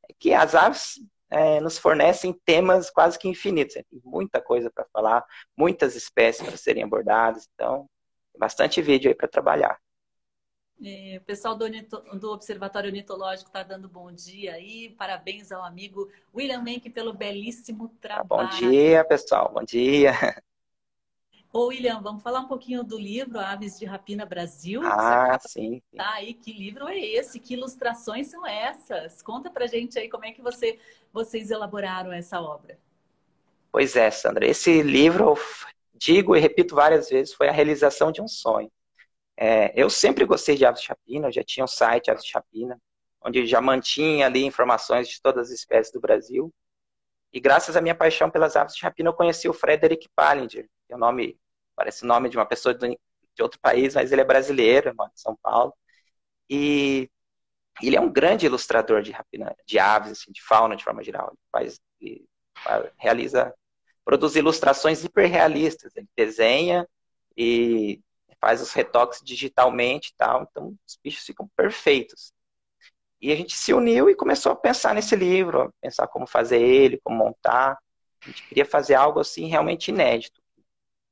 [0.08, 3.74] É que as aves é, nos fornecem temas quase que infinitos.
[3.74, 5.24] Tem muita coisa para falar,
[5.56, 7.88] muitas espécies para serem abordadas, então,
[8.38, 9.78] bastante vídeo aí para trabalhar.
[10.82, 11.66] É, o pessoal do,
[12.18, 14.90] do Observatório Ornitológico está dando bom dia aí.
[14.98, 18.26] Parabéns ao amigo William Menck pelo belíssimo trabalho.
[18.26, 19.50] bom dia, pessoal.
[19.52, 20.12] Bom dia.
[21.52, 24.82] Ô, William, vamos falar um pouquinho do livro Aves de Rapina Brasil.
[24.84, 25.96] Ah, sim, sim.
[25.96, 27.38] Tá aí, que livro é esse?
[27.38, 29.22] Que ilustrações são essas?
[29.22, 30.80] Conta pra gente aí como é que você,
[31.12, 32.76] vocês elaboraram essa obra.
[33.70, 34.44] Pois é, Sandra.
[34.44, 35.36] Esse livro,
[35.94, 38.70] digo e repito várias vezes, foi a realização de um sonho.
[39.36, 42.32] É, eu sempre gostei de aves de rapina, eu já tinha um site Aves de
[42.32, 42.80] Rapina,
[43.20, 46.52] onde já mantinha ali informações de todas as espécies do Brasil.
[47.32, 50.92] E graças à minha paixão pelas aves de rapina, eu conheci o Frederick Pallinger, que
[50.92, 51.38] é o nome
[51.74, 55.16] parece o nome de uma pessoa de outro país, mas ele é brasileiro, mora em
[55.16, 55.74] São Paulo.
[56.48, 57.10] E
[57.82, 61.30] ele é um grande ilustrador de rapina, de aves, assim, de fauna de forma geral.
[61.30, 62.28] Ele faz, ele
[62.96, 63.54] realiza,
[64.04, 65.94] produz ilustrações hiperrealistas.
[65.96, 66.88] Ele desenha
[67.36, 68.00] e
[68.44, 70.42] faz os retoques digitalmente e tal.
[70.42, 72.30] Então, os bichos ficam perfeitos.
[73.18, 76.60] E a gente se uniu e começou a pensar nesse livro, a pensar como fazer
[76.60, 77.72] ele, como montar.
[77.72, 80.42] A gente queria fazer algo assim realmente inédito.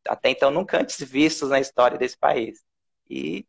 [0.06, 2.62] Até então nunca antes vistos na história desse país.
[3.08, 3.46] E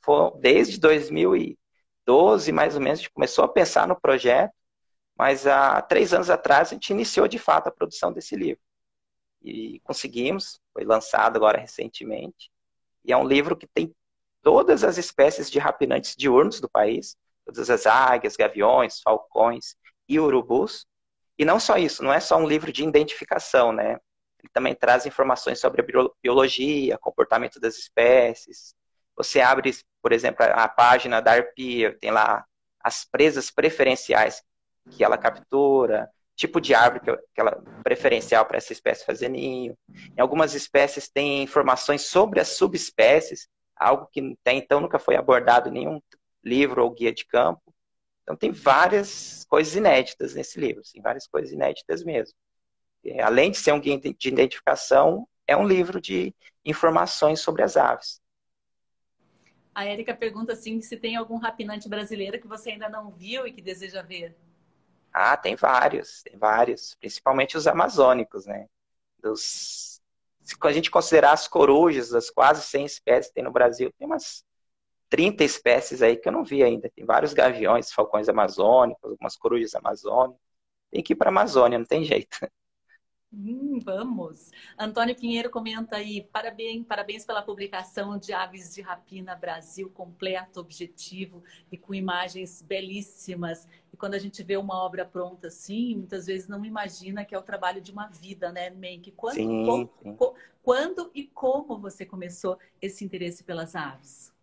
[0.00, 4.52] foi desde 2012, mais ou menos, a gente começou a pensar no projeto,
[5.16, 8.60] mas há três anos atrás a gente iniciou de fato a produção desse livro.
[9.40, 12.49] E conseguimos, foi lançado agora recentemente.
[13.04, 13.94] E é um livro que tem
[14.42, 19.74] todas as espécies de rapinantes diurnos do país, todas as águias, gaviões, falcões
[20.08, 20.86] e urubus.
[21.38, 23.98] E não só isso, não é só um livro de identificação, né?
[24.38, 28.74] Ele também traz informações sobre a biologia, comportamento das espécies.
[29.16, 32.44] Você abre, por exemplo, a página da arpia, tem lá
[32.82, 34.42] as presas preferenciais
[34.90, 36.10] que ela captura,
[36.40, 39.76] tipo de árvore que, ela preferencial para essa espécie fazer ninho.
[40.16, 45.68] Em algumas espécies tem informações sobre as subespécies, algo que até então nunca foi abordado
[45.68, 46.00] em nenhum
[46.42, 47.62] livro ou guia de campo.
[48.22, 52.34] Então tem várias coisas inéditas nesse livro, assim, várias coisas inéditas mesmo.
[53.04, 57.76] E, além de ser um guia de identificação, é um livro de informações sobre as
[57.76, 58.20] aves.
[59.74, 63.52] A Érica pergunta assim se tem algum rapinante brasileiro que você ainda não viu e
[63.52, 64.36] que deseja ver.
[65.12, 68.66] Ah, tem vários, tem vários, principalmente os amazônicos, né?
[69.22, 70.00] Dos,
[70.42, 74.06] se a gente considerar as corujas, das quase 100 espécies que tem no Brasil, tem
[74.06, 74.44] umas
[75.10, 76.90] 30 espécies aí que eu não vi ainda.
[76.94, 80.40] Tem vários gaviões, falcões amazônicos, algumas corujas amazônicas.
[80.90, 82.38] Tem que ir para a Amazônia, não tem jeito.
[83.32, 84.50] Hum, vamos.
[84.76, 91.42] Antônio Pinheiro comenta aí, parabéns, parabéns pela publicação de Aves de Rapina Brasil, completo, objetivo
[91.70, 93.68] e com imagens belíssimas.
[93.92, 97.38] E quando a gente vê uma obra pronta assim, muitas vezes não imagina que é
[97.38, 99.12] o trabalho de uma vida, né, Menk?
[99.12, 100.18] Quando, sim, como, sim.
[100.60, 104.34] quando e como você começou esse interesse pelas aves?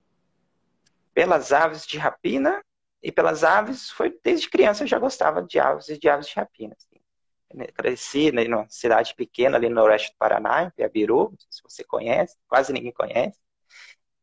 [1.14, 2.64] Pelas aves de rapina
[3.04, 6.36] e pelas aves, foi desde criança eu já gostava de aves e de aves de
[6.36, 6.74] rapina.
[6.74, 6.97] Assim
[7.76, 11.84] cresci né, numa cidade pequena ali no noroeste do Paraná, em Piabiru, não se você
[11.84, 13.40] conhece, quase ninguém conhece.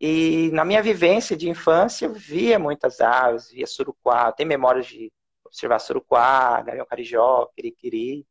[0.00, 5.12] E na minha vivência de infância, eu via muitas aves, via surucuá, tem memórias de
[5.44, 8.26] observar surucuá, gavião carijó, quiriquiri,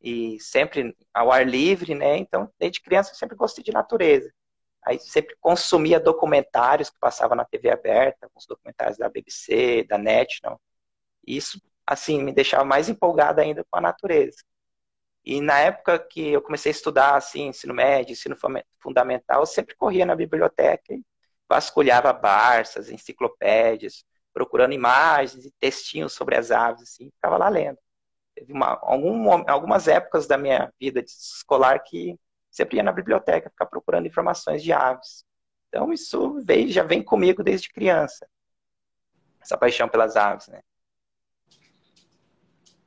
[0.00, 2.16] e sempre ao ar livre, né?
[2.18, 4.32] Então, desde criança, eu sempre gostei de natureza.
[4.84, 10.60] Aí sempre consumia documentários que passavam na TV aberta, alguns documentários da BBC, da National.
[11.26, 11.60] Isso
[11.92, 14.38] assim, me deixava mais empolgada ainda com a natureza.
[15.24, 18.36] E na época que eu comecei a estudar, assim, ensino médio, ensino
[18.80, 21.02] fundamental, eu sempre corria na biblioteca e
[21.48, 27.78] vasculhava barças, enciclopédias, procurando imagens e textinhos sobre as aves, assim, ficava lá lendo.
[28.34, 32.18] Teve uma, algum, algumas épocas da minha vida escolar que
[32.50, 35.24] sempre ia na biblioteca ficar procurando informações de aves.
[35.68, 38.26] Então isso veio, já vem comigo desde criança,
[39.40, 40.60] essa paixão pelas aves, né?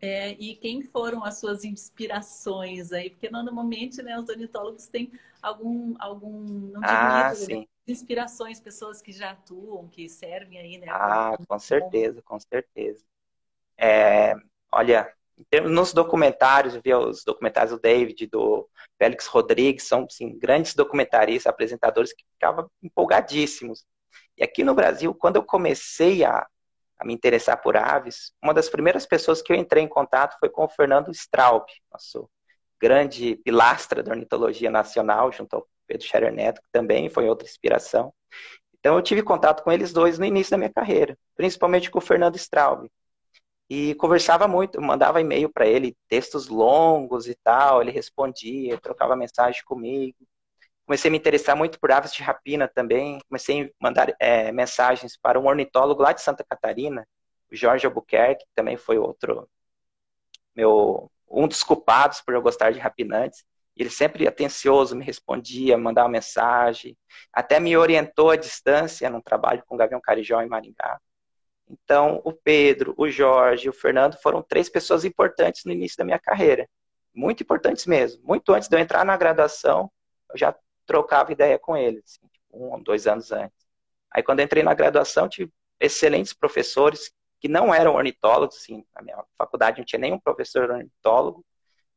[0.06, 3.10] É, e quem foram as suas inspirações aí?
[3.10, 7.68] Porque normalmente né, os ornitólogos têm algum, algum não digo ah, sim.
[7.88, 10.86] inspirações, pessoas que já atuam, que servem aí, né?
[10.92, 13.04] Ah, com certeza, com certeza.
[13.76, 14.36] É,
[14.72, 15.12] olha,
[15.64, 22.14] nos documentários, vi os documentários do David, do Félix Rodrigues, são assim, grandes documentaristas, apresentadores
[22.14, 23.84] que ficavam empolgadíssimos.
[24.38, 26.46] E aqui no Brasil, quando eu comecei a,
[26.98, 30.50] a me interessar por aves, uma das primeiras pessoas que eu entrei em contato foi
[30.50, 32.30] com o Fernando Straub, nosso
[32.80, 38.14] grande pilastra da ornitologia nacional, junto ao Pedro Scherer Neto, que também foi outra inspiração.
[38.80, 42.02] Então eu tive contato com eles dois no início da minha carreira, principalmente com o
[42.02, 42.90] Fernando Straub.
[43.70, 49.64] E conversava muito, mandava e-mail para ele, textos longos e tal, ele respondia, trocava mensagem
[49.66, 50.18] comigo
[50.86, 53.20] comecei a me interessar muito por aves de rapina também.
[53.28, 57.08] Comecei a mandar é, mensagens para um ornitólogo lá de Santa Catarina,
[57.52, 59.50] o Jorge Albuquerque, que também foi outro
[60.56, 63.44] meu um dos culpados por eu gostar de rapinantes.
[63.76, 66.98] Ele sempre atencioso me respondia, mandava mensagem,
[67.34, 71.00] até me orientou à distância num trabalho com o Gavião Carijó em Maringá.
[71.68, 76.06] Então, o Pedro, o Jorge e o Fernando foram três pessoas importantes no início da
[76.06, 76.70] minha carreira.
[77.14, 78.24] Muito importantes mesmo.
[78.24, 79.92] Muito antes de eu entrar na graduação,
[80.32, 83.66] eu já trocava ideia com eles, assim, um, dois anos antes.
[84.12, 89.24] Aí quando entrei na graduação, tive excelentes professores que não eram ornitólogos, assim, na minha
[89.38, 91.46] faculdade não tinha nenhum professor ornitólogo,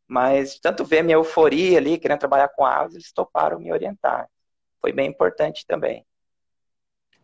[0.07, 4.29] mas tanto ver minha euforia ali, querendo trabalhar com aves, eles toparam me orientar.
[4.81, 6.07] Foi bem importante também.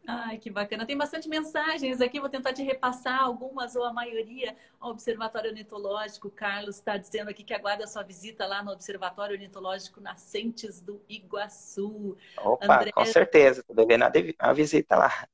[0.07, 0.85] Ai, que bacana.
[0.85, 4.55] Tem bastante mensagens aqui, vou tentar te repassar algumas ou a maioria.
[4.81, 9.35] O Observatório Ornitológico, Carlos está dizendo aqui que aguarda a sua visita lá no Observatório
[9.35, 12.17] Ornitológico Nascentes do Iguaçu.
[12.39, 12.93] Opa, André...
[12.93, 14.05] com certeza, estou devendo
[14.39, 15.27] a visita lá.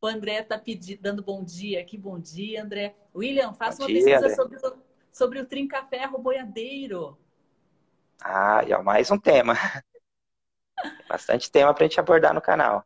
[0.00, 0.60] O André está
[1.00, 2.94] dando bom dia aqui, bom dia, André.
[3.14, 4.58] William, faça bom uma dia, pesquisa sobre,
[5.10, 7.18] sobre o trinca-ferro boiadeiro.
[8.22, 9.54] Ah, e é mais um tema.
[11.08, 12.84] Bastante tema para a gente abordar no canal.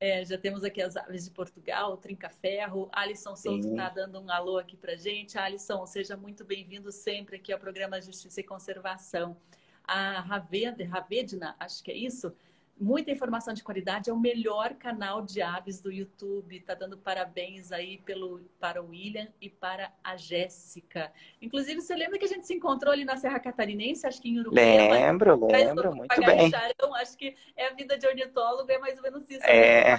[0.00, 2.88] É, já temos aqui as aves de Portugal, o Trinca-Ferro.
[2.92, 5.36] Alisson Souto está dando um alô aqui para gente.
[5.36, 9.36] Alisson, seja muito bem-vindo sempre aqui ao programa Justiça e Conservação.
[9.82, 12.32] A Ravedna, acho que é isso,
[12.80, 16.60] muita informação de qualidade, é o melhor canal de aves do YouTube.
[16.60, 21.12] Tá dando parabéns aí pelo, para o William e para a Jéssica.
[21.42, 24.40] Inclusive, você lembra que a gente se encontrou ali na Serra Catarinense, acho que em
[24.40, 24.64] Uruguai?
[24.90, 26.50] Lembro, lembro, muito bem.
[26.50, 29.44] Charão, acho que é a vida de ornitólogo, é mais ou menos isso.
[29.44, 29.98] É.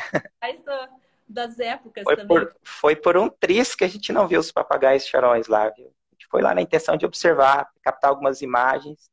[1.28, 2.28] Das épocas foi também.
[2.28, 5.86] Por, foi por um tris que a gente não viu os papagaios charões lá, viu?
[5.86, 9.12] A gente foi lá na intenção de observar, captar algumas imagens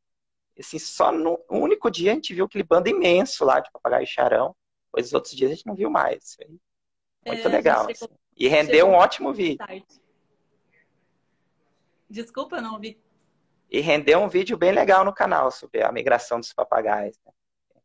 [0.58, 4.54] assim, só no único dia a gente viu aquele bando imenso lá de papagaio charão.
[4.90, 6.36] Pois os outros dias a gente não viu mais.
[7.26, 7.86] Muito é, legal.
[7.86, 8.18] Chegou, assim.
[8.36, 9.58] E rendeu um ótimo vídeo.
[9.58, 9.84] Tarde.
[12.08, 12.98] Desculpa, não vi.
[13.70, 17.18] E rendeu um vídeo bem legal no canal sobre a migração dos papagaios.
[17.26, 17.32] Né?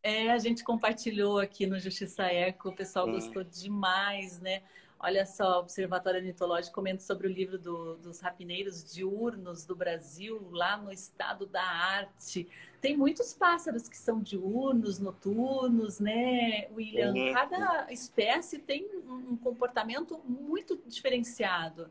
[0.04, 3.14] É, a gente compartilhou aqui no Justiça Eco, o pessoal Sim.
[3.14, 4.64] gostou demais, né?
[5.04, 10.48] Olha só, o Observatório Ornitológico comenta sobre o livro do, dos rapineiros diurnos do Brasil,
[10.52, 12.48] lá no estado da arte.
[12.80, 17.14] Tem muitos pássaros que são diurnos, noturnos, né, William?
[17.14, 17.34] Uhum.
[17.34, 21.90] Cada espécie tem um comportamento muito diferenciado.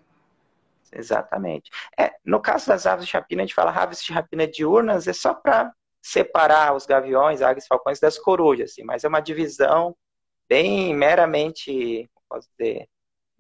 [0.93, 1.69] Exatamente.
[1.99, 5.13] É, no caso das aves de rapina, a gente fala aves de rapina diurnas, é
[5.13, 9.97] só para separar os gaviões, águias, falcões das corujas, assim, mas é uma divisão
[10.49, 12.89] bem meramente, posso dizer,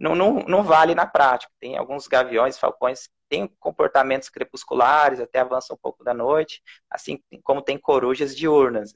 [0.00, 1.52] não, não, não vale na prática.
[1.60, 7.22] Tem alguns gaviões, falcões que têm comportamentos crepusculares, até avançam um pouco da noite, assim
[7.44, 8.94] como tem corujas diurnas.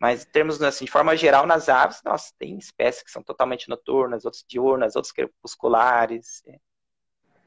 [0.00, 3.68] Mas em termos, assim, de forma geral, nas aves, nossa, tem espécies que são totalmente
[3.68, 6.42] noturnas, outras diurnas, outros crepusculares.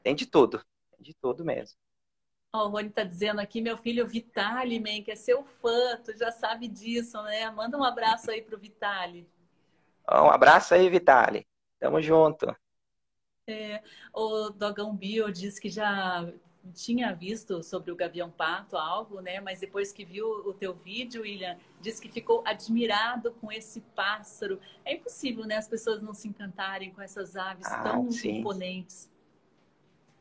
[0.02, 1.76] Tem de tudo, tem de tudo mesmo.
[2.52, 6.16] Oh, o Rony está dizendo aqui, meu filho Vitali, man, que é seu fã, tu
[6.16, 7.48] já sabe disso, né?
[7.50, 9.28] Manda um abraço aí pro Vitali.
[10.10, 11.46] Um abraço aí, Vitali.
[11.80, 12.54] Tamo junto.
[13.48, 13.82] É,
[14.14, 16.30] o Dogão Bio diz que já
[16.74, 19.40] tinha visto sobre o Gavião Pato algo, né?
[19.40, 24.60] Mas depois que viu o teu vídeo, William, disse que ficou admirado com esse pássaro.
[24.84, 25.56] É impossível, né?
[25.56, 28.40] As pessoas não se encantarem com essas aves ah, tão sim.
[28.40, 29.10] imponentes.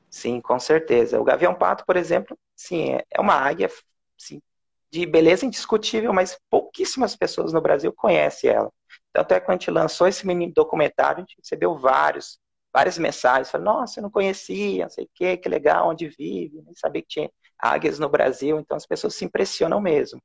[0.10, 1.20] Sim, com certeza.
[1.20, 3.70] O Gavião Pato, por exemplo, sim, é, é uma águia
[4.18, 4.42] sim,
[4.90, 8.72] de beleza indiscutível, mas pouquíssimas pessoas no Brasil conhecem ela.
[9.14, 12.40] Tanto é que quando a gente lançou esse mini documentário, a gente recebeu vários,
[12.74, 13.50] várias mensagens.
[13.52, 17.02] Falei, nossa, eu não conhecia, não sei o quê, que legal, onde vive, nem sabia
[17.02, 18.60] que tinha águias no Brasil.
[18.60, 20.22] Então as pessoas se impressionam mesmo.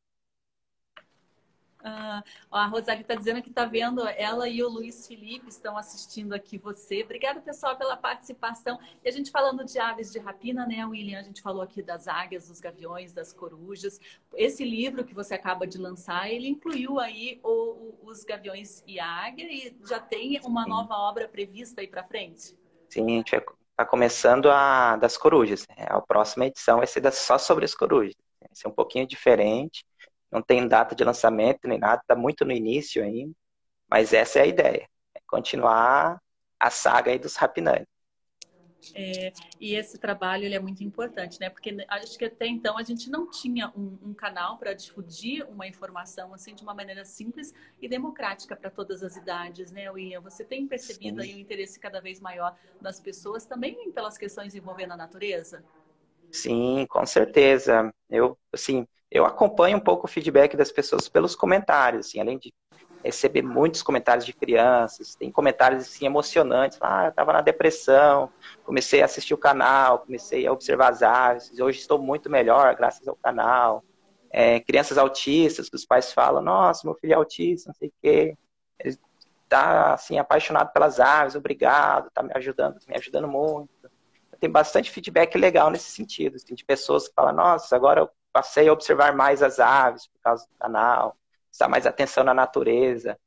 [1.86, 6.32] Ah, a Rosália está dizendo que está vendo, ela e o Luiz Felipe estão assistindo
[6.32, 7.02] aqui você.
[7.02, 8.78] Obrigada, pessoal, pela participação.
[9.04, 11.20] E a gente falando de aves de rapina, né, William?
[11.20, 14.00] A gente falou aqui das águias, dos gaviões, das corujas.
[14.34, 18.98] Esse livro que você acaba de lançar, ele incluiu aí o, o, os gaviões e
[18.98, 20.70] a águia e já tem uma Sim.
[20.70, 22.56] nova obra prevista aí para frente?
[22.88, 25.66] Sim, a gente está começando a das corujas.
[25.68, 25.84] Né?
[25.86, 28.14] A próxima edição vai ser só sobre as corujas.
[28.40, 29.84] Vai ser um pouquinho diferente
[30.34, 33.32] não tem data de lançamento nem nada, está muito no início ainda.
[33.88, 36.20] Mas essa é a ideia, é continuar
[36.58, 37.86] a saga aí dos rapinantes.
[38.94, 41.48] É, e esse trabalho ele é muito importante, né?
[41.48, 45.66] Porque acho que até então a gente não tinha um, um canal para difundir uma
[45.66, 50.20] informação assim de uma maneira simples e democrática para todas as idades, né, William?
[50.20, 51.28] Você tem percebido Sim.
[51.28, 55.64] aí o um interesse cada vez maior das pessoas também pelas questões envolvendo a natureza?
[56.34, 57.94] Sim, com certeza.
[58.10, 62.52] Eu, assim, eu acompanho um pouco o feedback das pessoas pelos comentários, assim, além de
[63.04, 68.32] receber muitos comentários de crianças, tem comentários assim emocionantes, ah, eu estava na depressão,
[68.64, 73.06] comecei a assistir o canal, comecei a observar as aves, hoje estou muito melhor graças
[73.06, 73.84] ao canal.
[74.30, 78.36] É, crianças autistas, os pais falam, nossa, meu filho é autista, não sei o quê,
[78.80, 78.98] ele
[79.44, 83.83] está assim apaixonado pelas aves, obrigado, está me ajudando, me ajudando muito.
[84.44, 88.68] Tem bastante feedback legal nesse sentido, assim, de pessoas que falam, nossa, agora eu passei
[88.68, 91.16] a observar mais as aves por causa do canal,
[91.48, 93.18] prestar mais atenção na natureza.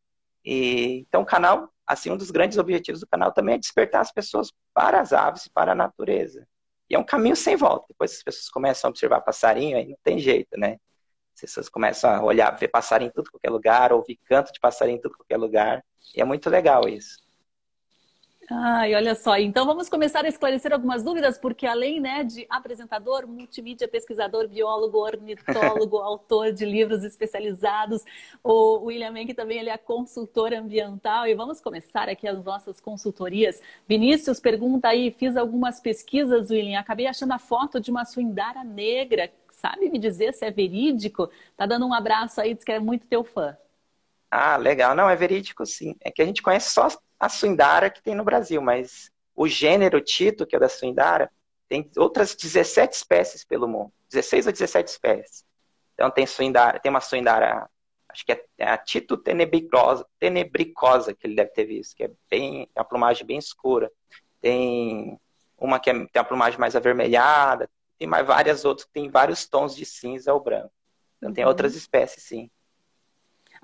[0.45, 4.11] E, então, o canal, assim, um dos grandes objetivos do canal também é despertar as
[4.11, 6.47] pessoas para as aves e para a natureza.
[6.88, 7.88] E é um caminho sem volta.
[7.89, 10.78] Depois as pessoas começam a observar passarinho, aí não tem jeito, né?
[11.34, 14.99] As pessoas começam a olhar, ver passarinho em tudo qualquer lugar, ouvir canto de passarinho
[14.99, 15.84] em tudo qualquer lugar.
[16.15, 17.26] E é muito legal isso.
[18.49, 19.37] Ai, olha só.
[19.37, 24.97] Então vamos começar a esclarecer algumas dúvidas, porque além né, de apresentador, multimídia, pesquisador, biólogo,
[24.99, 28.05] ornitólogo, autor de livros especializados,
[28.41, 31.27] o William Menck também ele é consultor ambiental.
[31.27, 33.61] E vamos começar aqui as nossas consultorias.
[33.85, 39.29] Vinícius pergunta aí, fiz algumas pesquisas, William, acabei achando a foto de uma suindara negra
[39.57, 41.29] sabe me dizer se é verídico?
[41.55, 43.57] Tá dando um abraço aí, diz que é muito teu fã.
[44.29, 44.93] Ah, legal.
[44.93, 45.95] Não, é verídico sim.
[45.99, 46.87] É que a gente conhece só
[47.20, 51.32] a suindara que tem no Brasil, mas o gênero Tito, que é da suindara,
[51.68, 53.91] tem outras 17 espécies pelo mundo.
[54.09, 55.45] 16 ou 17 espécies.
[55.93, 57.70] Então tem suindara, tem uma suindara,
[58.09, 62.11] acho que é, é a Tito tenebricosa, tenebricosa, que ele deve ter visto, que é
[62.30, 63.91] bem, é uma plumagem bem escura.
[64.39, 65.20] Tem
[65.57, 69.47] uma que é, tem a plumagem mais avermelhada, tem mais várias outras que tem vários
[69.47, 70.72] tons de cinza ou branco.
[71.18, 71.36] Então uhum.
[71.36, 72.49] tem outras espécies, sim.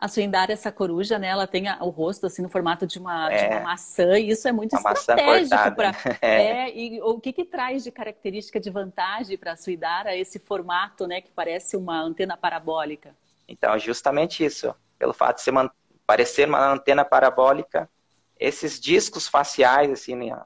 [0.03, 3.47] A suindara, essa coruja, né, ela tem o rosto assim no formato de uma, é,
[3.47, 5.93] de uma maçã, e isso é muito estratégico para.
[6.21, 6.67] É.
[6.67, 6.77] é.
[6.77, 11.21] e o que, que traz de característica de vantagem para a suindara esse formato, né,
[11.21, 13.15] que parece uma antena parabólica?
[13.47, 14.75] Então, justamente isso.
[14.99, 15.71] Pelo fato de uma,
[16.05, 17.89] parecer uma antena parabólica,
[18.37, 20.37] esses discos faciais, assim, né,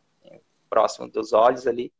[0.69, 1.91] próximo dos olhos ali,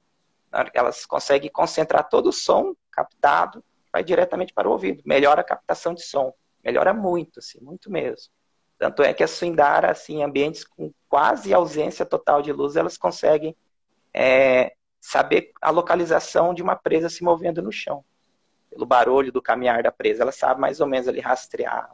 [0.76, 5.96] elas conseguem concentrar todo o som captado, vai diretamente para o ouvido, melhora a captação
[5.96, 6.32] de som,
[6.64, 8.32] melhora muito, assim, muito mesmo.
[8.78, 12.98] Tanto é que a Suindara, assim, em ambientes com quase ausência total de luz, elas
[12.98, 13.56] conseguem
[14.14, 18.04] é, saber a localização de uma presa se movendo no chão.
[18.70, 21.90] Pelo barulho do caminhar da presa, ela sabe mais ou menos ali rastrear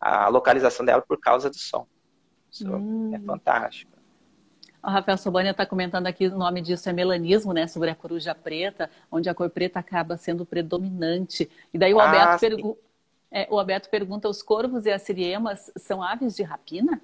[0.00, 1.86] a localização dela por causa do som.
[2.50, 3.14] Isso é hum.
[3.14, 3.92] é fantástico.
[4.82, 7.68] O Rafael Sobania está comentando aqui o nome disso é melanismo, né?
[7.68, 11.48] Sobre a coruja preta, onde a cor preta acaba sendo predominante.
[11.72, 12.78] E daí o ah, Alberto, pergu
[13.32, 17.00] é, o Alberto pergunta: os corvos e as siriemas são aves de rapina?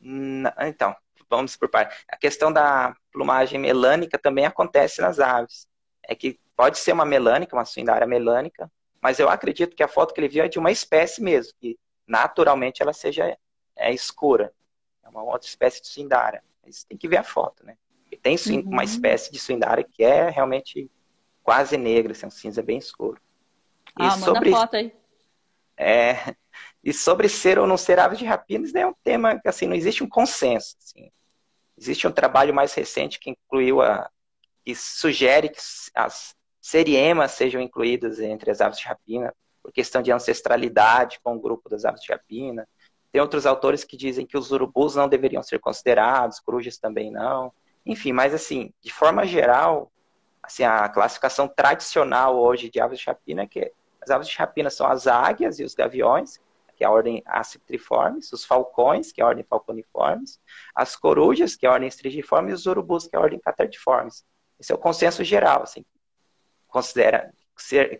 [0.00, 0.94] Não, então,
[1.28, 2.04] vamos por parte.
[2.08, 5.66] A questão da plumagem melânica também acontece nas aves.
[6.02, 10.12] É que pode ser uma melânica, uma suindária melânica, mas eu acredito que a foto
[10.12, 13.36] que ele viu é de uma espécie mesmo, que naturalmente ela seja
[13.76, 14.52] é, escura
[15.04, 16.42] é uma outra espécie de suindara.
[16.64, 17.76] Mas tem que ver a foto, né?
[18.10, 18.62] E tem uhum.
[18.70, 20.90] uma espécie de suindara que é realmente
[21.42, 23.20] quase negra, assim, um cinza bem escuro.
[23.96, 24.50] Ah, e manda sobre...
[24.50, 24.92] foto aí.
[25.76, 26.34] É,
[26.82, 29.66] e sobre ser ou não ser aves de rapina, isso é um tema que assim,
[29.66, 30.76] não existe um consenso.
[30.82, 31.10] Assim.
[31.76, 34.08] Existe um trabalho mais recente que incluiu a.
[34.64, 35.60] que sugere que
[35.94, 41.40] as seriemas sejam incluídas entre as aves de rapina, por questão de ancestralidade com o
[41.40, 42.68] grupo das aves de rapina.
[43.10, 47.52] Tem outros autores que dizem que os urubus não deveriam ser considerados, corujas também não.
[47.86, 49.90] Enfim, mas assim, de forma geral,
[50.42, 53.72] assim, a classificação tradicional hoje de aves de rapina é que
[54.04, 56.40] as aves de rapina são as águias e os gaviões,
[56.76, 60.40] que é a ordem acitriformes, os falcões, que é a ordem falconiformes,
[60.74, 64.24] as corujas, que é a ordem estrigiforme, e os urubus, que é a ordem catartiformes.
[64.58, 65.84] Esse é o consenso geral, assim,
[66.68, 67.32] considera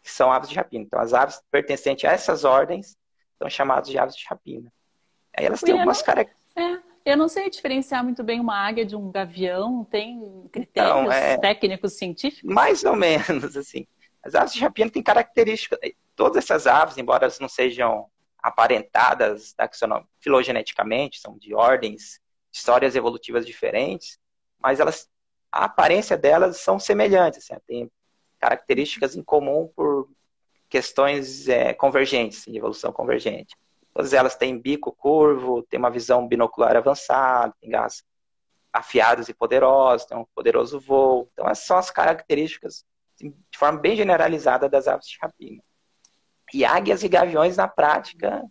[0.03, 0.85] que são aves de rapina.
[0.85, 2.97] Então, as aves pertencentes a essas ordens
[3.39, 4.73] são chamadas de aves de rapina.
[5.37, 6.57] Aí elas têm algumas características.
[6.57, 6.95] É.
[7.05, 9.85] Eu não sei diferenciar muito bem uma águia de um gavião.
[9.85, 11.37] Tem critérios então, é...
[11.37, 12.53] técnicos científicos?
[12.53, 13.87] Mais ou menos, assim.
[14.25, 15.79] As aves de rapina têm características.
[16.17, 18.09] Todas essas aves, embora elas não sejam
[18.43, 19.55] aparentadas
[20.21, 22.21] filogeneticamente, são de ordens,
[22.53, 24.19] histórias evolutivas diferentes,
[24.59, 25.09] mas elas,
[25.51, 27.91] a aparência delas são semelhantes, assim, tem
[28.39, 30.09] características em comum por
[30.69, 33.57] questões é, convergentes, de evolução convergente.
[33.93, 38.05] Todas elas têm bico curvo, têm uma visão binocular avançada, têm gás
[38.73, 41.31] afiados e poderosos, têm um poderoso voo.
[41.33, 42.85] Então, essas são as características,
[43.19, 45.63] de forma bem generalizada, das aves de rapina.
[46.53, 48.43] E águias e gaviões, na prática,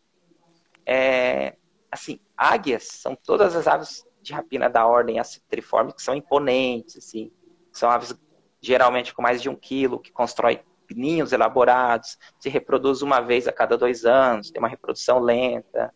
[0.86, 1.56] é,
[1.92, 7.32] assim, águias são todas as aves de rapina da ordem acitriforme que são imponentes, assim,
[7.72, 8.16] são aves
[8.62, 10.62] geralmente com mais de um quilo, que constrói
[10.96, 15.94] ninhos elaborados, se reproduz uma vez a cada dois anos, tem uma reprodução lenta,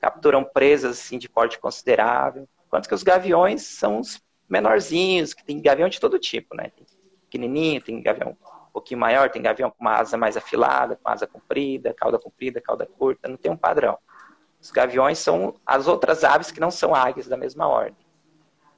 [0.00, 5.60] capturam presas assim, de porte considerável, enquanto que os gaviões são os menorzinhos, que tem
[5.60, 6.70] gavião de todo tipo, né?
[6.70, 6.84] Tem
[7.30, 11.26] pequenininho, tem gavião um pouquinho maior, tem gavião com uma asa mais afilada, com asa
[11.26, 13.96] comprida, cauda comprida, cauda curta, não tem um padrão.
[14.60, 17.96] Os gaviões são as outras aves que não são águias da mesma ordem.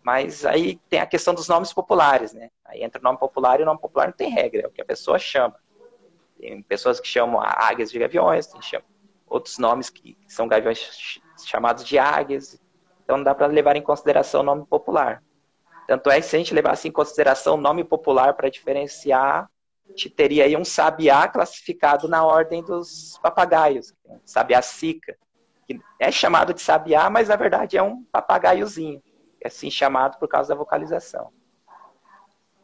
[0.02, 2.50] Mas aí tem a questão dos nomes populares, né?
[2.64, 4.82] Aí entra o nome popular e o nome popular não tem regra, é o que
[4.82, 5.56] a pessoa chama.
[6.38, 8.60] Tem pessoas que chamam águias de gaviões, tem
[9.26, 12.60] outros nomes que são gaviões chamados de águias.
[13.04, 15.22] Então não dá para levar em consideração o nome popular.
[15.92, 19.50] Tanto é que se a gente levasse em consideração o nome popular para diferenciar,
[19.84, 25.14] a gente teria aí um sabiá classificado na ordem dos papagaios, é sabiá sica,
[25.66, 29.02] que é chamado de sabiá, mas na verdade é um papagaiozinho
[29.38, 31.30] é assim chamado por causa da vocalização.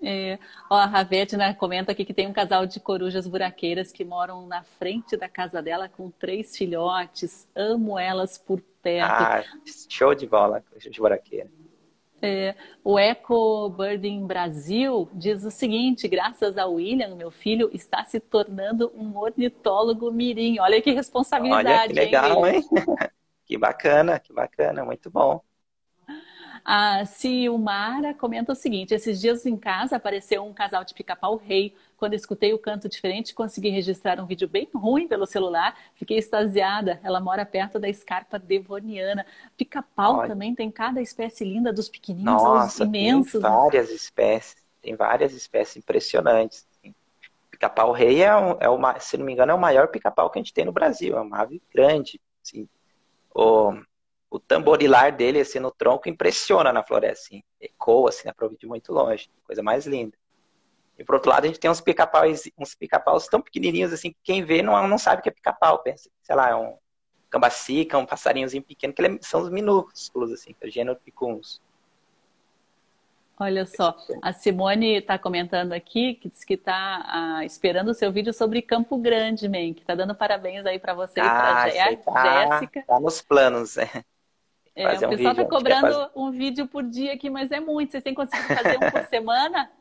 [0.02, 0.38] É.
[0.70, 4.46] Ó, a Ravete né, comenta aqui que tem um casal de corujas buraqueiras que moram
[4.46, 7.46] na frente da casa dela com três filhotes.
[7.54, 9.12] Amo elas por perto.
[9.12, 9.44] Ah,
[9.90, 11.50] show de bola, coruja buraqueira.
[12.20, 18.18] É, o Eco Birding Brasil diz o seguinte: graças ao William, meu filho está se
[18.18, 20.58] tornando um ornitólogo mirim.
[20.58, 21.68] Olha que responsabilidade.
[21.68, 22.56] Olha que legal, hein?
[22.56, 22.62] hein?
[23.46, 25.40] que bacana, que bacana, muito bom.
[26.70, 31.74] A Ciumara comenta o seguinte: esses dias em casa apareceu um casal de pica-pau rei.
[31.96, 35.74] Quando escutei o canto diferente, consegui registrar um vídeo bem ruim pelo celular.
[35.94, 37.00] Fiquei extasiada.
[37.02, 39.24] Ela mora perto da escarpa devoniana.
[39.56, 43.40] Pica-pau também tem cada espécie linda dos pequeninos Nossa, aos imensos.
[43.40, 44.56] Tem várias espécies.
[44.82, 46.68] Tem várias espécies impressionantes.
[47.50, 50.38] Pica-pau rei é, um, é uma, se não me engano, é o maior pica-pau que
[50.38, 51.16] a gente tem no Brasil.
[51.16, 52.20] É uma ave grande.
[52.44, 52.68] Assim.
[53.34, 53.72] O,
[54.30, 57.42] o tamborilar dele, assim, no tronco, impressiona na floresta, assim.
[57.60, 59.30] Ecoa, assim, aprova de muito longe.
[59.44, 60.16] Coisa mais linda.
[60.98, 64.18] E por outro lado, a gente tem uns pica-paus uns pica tão pequenininhos, assim, que
[64.22, 65.78] quem vê não, não sabe que é pica-pau.
[65.78, 66.76] Pensa, sei lá, é um
[67.30, 71.60] cambacica, um passarinhozinho pequeno, que ele, são os minúsculos, assim, que é o gênero picuns.
[73.40, 78.10] Olha só, a Simone está comentando aqui que diz que está ah, esperando o seu
[78.10, 81.62] vídeo sobre Campo Grande, man, que está dando parabéns aí para você ah, e para
[81.62, 82.80] a Jéssica.
[82.80, 83.88] Está nos planos, né?
[84.78, 86.10] É, o um pessoal está cobrando fazer...
[86.14, 87.90] um vídeo por dia aqui, mas é muito.
[87.90, 89.70] Vocês têm conseguido fazer um por semana?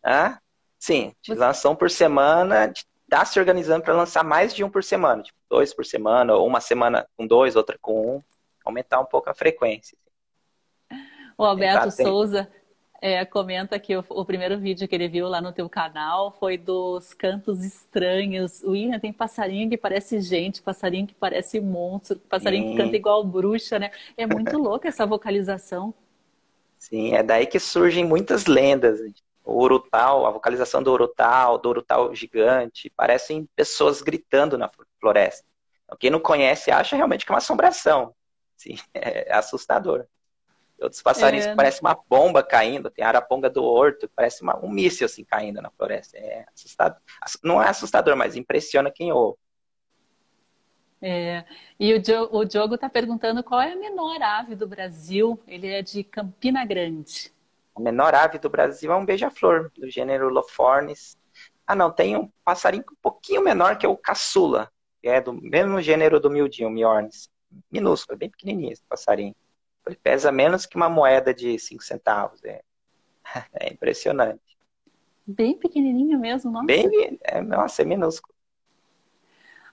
[0.00, 0.38] Ah,
[0.78, 1.34] sim, Você...
[1.34, 5.36] lança um por semana, está se organizando para lançar mais de um por semana, tipo,
[5.50, 8.22] dois por semana, ou uma semana com dois, outra com um,
[8.64, 9.98] aumentar um pouco a frequência.
[11.36, 12.48] O Alberto Souza
[13.00, 16.58] é, comenta que o, o, primeiro vídeo que ele viu lá no teu canal foi
[16.58, 18.62] dos cantos estranhos.
[18.64, 22.70] O Ian tem passarinho que parece gente, passarinho que parece monstro, passarinho Sim.
[22.70, 23.92] que canta igual bruxa, né?
[24.16, 25.94] É muito louca essa vocalização.
[26.76, 29.00] Sim, é daí que surgem muitas lendas.
[29.44, 34.70] O Urutau, a vocalização do Urutau, do Urutau gigante, parecem pessoas gritando na
[35.00, 35.46] floresta.
[35.84, 38.14] Então, quem não conhece acha realmente que é uma assombração.
[38.56, 40.04] Sim, é assustador.
[40.80, 41.50] Outros passarinhos é.
[41.50, 42.90] que parecem uma bomba caindo.
[42.90, 46.16] Tem a araponga do horto, parece uma, um míssil assim caindo na floresta.
[46.16, 47.00] É assustador.
[47.42, 49.38] Não é assustador, mas impressiona quem ouve.
[51.00, 51.44] É,
[51.78, 55.38] e o Diogo, o Diogo está perguntando qual é a menor ave do Brasil.
[55.46, 57.32] Ele é de Campina Grande.
[57.74, 61.16] A menor ave do Brasil é um beija-flor, do gênero Lophornis.
[61.66, 64.70] Ah, não, tem um passarinho um pouquinho menor que é o caçula,
[65.00, 67.28] que é do mesmo gênero do miudinho, Miornis.
[67.70, 69.34] Minúsculo, bem pequenininho esse passarinho.
[69.88, 72.44] Ele pesa menos que uma moeda de 5 centavos.
[72.44, 72.62] É,
[73.54, 74.40] é impressionante.
[75.26, 76.66] Bem pequenininho mesmo, nossa.
[76.66, 78.34] Bem, é, nossa, é minúsculo.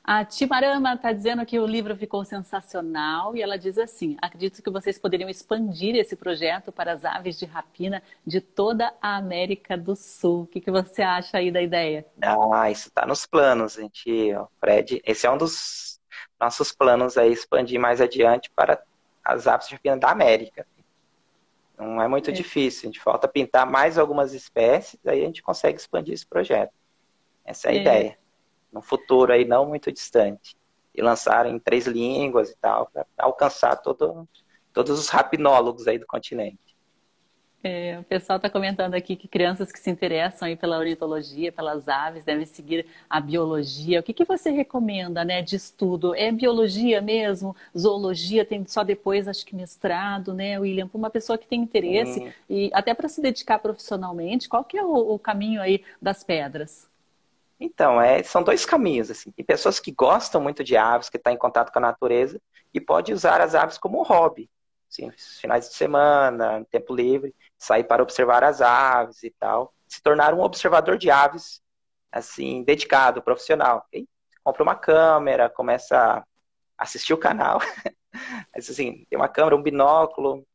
[0.07, 4.69] A Timarama está dizendo que o livro ficou sensacional e ela diz assim: acredito que
[4.69, 9.95] vocês poderiam expandir esse projeto para as aves de rapina de toda a América do
[9.95, 10.43] Sul.
[10.43, 12.05] O que, que você acha aí da ideia?
[12.21, 14.31] Ah, isso está nos planos, gente.
[14.59, 15.99] Fred, esse é um dos
[16.39, 18.79] nossos planos aí, expandir mais adiante para
[19.25, 20.67] as aves de rapina da América.
[21.77, 22.33] Não é muito é.
[22.33, 26.73] difícil, a gente falta pintar mais algumas espécies, aí a gente consegue expandir esse projeto.
[27.43, 27.81] Essa é a é.
[27.81, 28.19] ideia.
[28.71, 30.55] No futuro aí não muito distante.
[30.93, 34.27] E lançar em três línguas e tal, para alcançar todo,
[34.71, 36.57] todos os rapinólogos aí do continente.
[37.67, 41.87] É, o pessoal está comentando aqui que crianças que se interessam aí pela ornitologia, pelas
[41.87, 43.99] aves, devem seguir a biologia.
[43.99, 46.13] O que, que você recomenda né, de estudo?
[46.13, 47.55] É biologia mesmo?
[47.75, 50.87] Zoologia tem só depois, acho que mestrado, né, William?
[50.87, 52.31] Para uma pessoa que tem interesse hum.
[52.47, 56.87] e até para se dedicar profissionalmente, qual que é o, o caminho aí das pedras?
[57.59, 59.09] Então, é, são dois caminhos.
[59.09, 59.31] Assim.
[59.31, 62.39] Tem pessoas que gostam muito de aves, que estão tá em contato com a natureza,
[62.71, 64.47] e pode usar as aves como um hobby.
[64.87, 65.11] Assim,
[65.41, 67.33] finais de semana, tempo livre
[67.65, 71.61] sair para observar as aves e tal, se tornar um observador de aves,
[72.11, 73.85] assim, dedicado, profissional.
[73.91, 74.07] E
[74.43, 76.23] compra uma câmera, começa a
[76.77, 77.59] assistir o canal,
[78.55, 80.45] assim, tem uma câmera, um binóculo,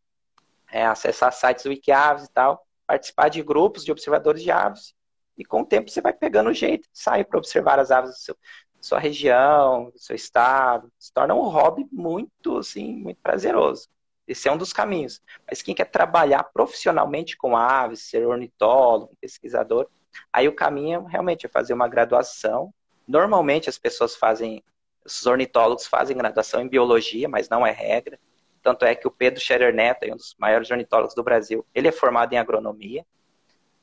[0.71, 4.95] é, acessar sites Wikiaves e tal, participar de grupos de observadores de aves,
[5.37, 8.17] e com o tempo você vai pegando o jeito, sair para observar as aves do
[8.17, 8.37] seu,
[8.81, 13.89] sua região, do seu estado, se torna um hobby muito, assim, muito prazeroso.
[14.27, 15.21] Esse é um dos caminhos.
[15.49, 19.89] Mas quem quer trabalhar profissionalmente com aves, ser ornitólogo, pesquisador,
[20.33, 22.73] aí o caminho realmente é fazer uma graduação.
[23.07, 24.63] Normalmente as pessoas fazem,
[25.05, 28.19] os ornitólogos fazem graduação em biologia, mas não é regra.
[28.63, 31.93] Tanto é que o Pedro Scherer Neto, um dos maiores ornitólogos do Brasil, ele é
[31.93, 33.05] formado em agronomia.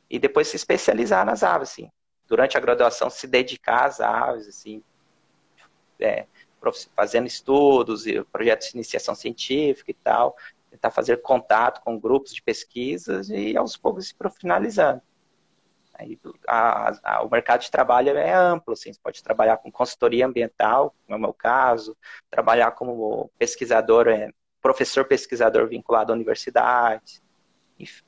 [0.09, 1.91] E depois se especializar nas aves, assim.
[2.27, 4.83] Durante a graduação, se dedicar às aves, assim.
[5.99, 6.25] É,
[6.95, 10.35] fazendo estudos e projetos de iniciação científica e tal,
[10.69, 15.01] tentar fazer contato com grupos de pesquisas e aos poucos se profissionalizando.
[15.93, 20.27] Aí, a, a, o mercado de trabalho é amplo, assim, você pode trabalhar com consultoria
[20.27, 21.97] ambiental, como é o meu caso,
[22.29, 24.29] trabalhar como pesquisador, é,
[24.61, 27.19] professor pesquisador vinculado à universidade,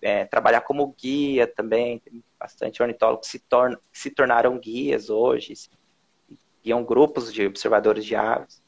[0.01, 1.99] é, trabalhar como guia também.
[1.99, 5.53] Tem bastante ornitólogos que se, torna, se tornaram guias hoje,
[6.69, 8.61] guiam grupos de observadores de aves.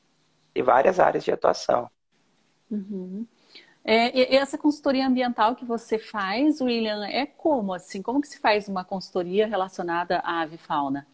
[0.53, 1.89] e várias áreas de atuação.
[2.69, 3.25] Uhum.
[3.85, 8.01] É, essa consultoria ambiental que você faz, William, é como assim?
[8.01, 11.07] Como que se faz uma consultoria relacionada à avifauna?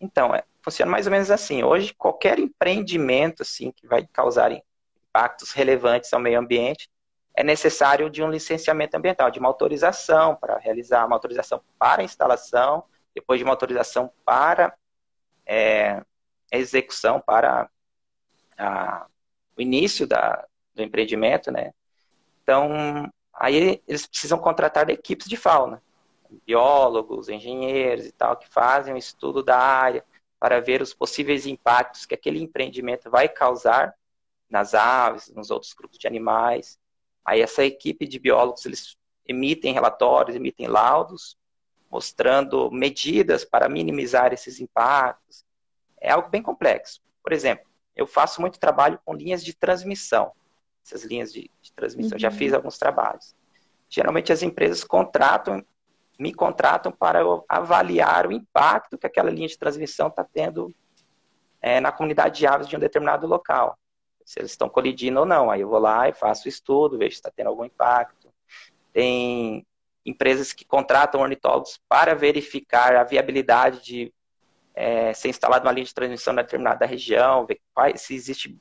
[0.00, 1.64] Então, é, funciona mais ou menos assim.
[1.64, 6.88] Hoje, qualquer empreendimento assim que vai causar impactos relevantes ao meio ambiente
[7.34, 12.84] é necessário de um licenciamento ambiental, de uma autorização para realizar uma autorização para instalação,
[13.12, 14.77] depois de uma autorização para
[15.48, 16.02] é,
[16.52, 17.70] execução, para
[18.58, 19.06] a,
[19.56, 21.72] o início da, do empreendimento, né?
[22.42, 25.82] Então, aí eles precisam contratar equipes de fauna,
[26.46, 30.04] biólogos, engenheiros e tal, que fazem um estudo da área
[30.38, 33.94] para ver os possíveis impactos que aquele empreendimento vai causar
[34.48, 36.78] nas aves, nos outros grupos de animais.
[37.24, 38.96] Aí essa equipe de biólogos, eles
[39.26, 41.36] emitem relatórios, emitem laudos,
[41.90, 45.44] mostrando medidas para minimizar esses impactos.
[46.00, 47.00] É algo bem complexo.
[47.22, 47.66] Por exemplo,
[47.96, 50.32] eu faço muito trabalho com linhas de transmissão
[50.88, 52.12] essas linhas de, de transmissão.
[52.14, 52.18] Uhum.
[52.18, 53.34] Já fiz alguns trabalhos.
[53.88, 55.64] Geralmente as empresas contratam,
[56.18, 60.74] me contratam para eu avaliar o impacto que aquela linha de transmissão está tendo
[61.60, 63.78] é, na comunidade de aves de um determinado local.
[64.24, 65.50] Se eles estão colidindo ou não.
[65.50, 68.28] Aí eu vou lá e faço o estudo, vejo se está tendo algum impacto.
[68.92, 69.66] Tem
[70.04, 74.14] empresas que contratam ornitólogos para verificar a viabilidade de
[74.74, 78.56] é, ser instalada uma linha de transmissão na determinada região, ver quais, se existe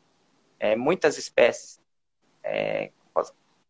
[0.60, 1.80] é, muitas espécies
[2.44, 2.92] é,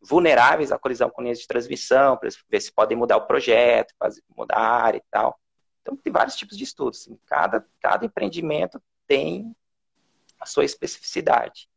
[0.00, 4.22] vulneráveis à colisão com linhas de transmissão, para ver se podem mudar o projeto, fazer,
[4.36, 5.38] mudar a área e tal.
[5.82, 7.00] Então, tem vários tipos de estudos.
[7.00, 7.18] Assim.
[7.26, 9.54] Cada, cada empreendimento tem
[10.38, 11.68] a sua especificidade.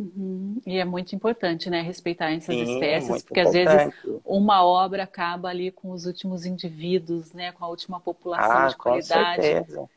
[0.00, 0.62] Uhum.
[0.64, 3.68] E é muito importante, né, respeitar essas Sim, espécies, porque importante.
[3.68, 8.50] às vezes uma obra acaba ali com os últimos indivíduos, né, com a última população
[8.50, 9.36] ah, de qualidade.
[9.36, 9.90] Com certeza.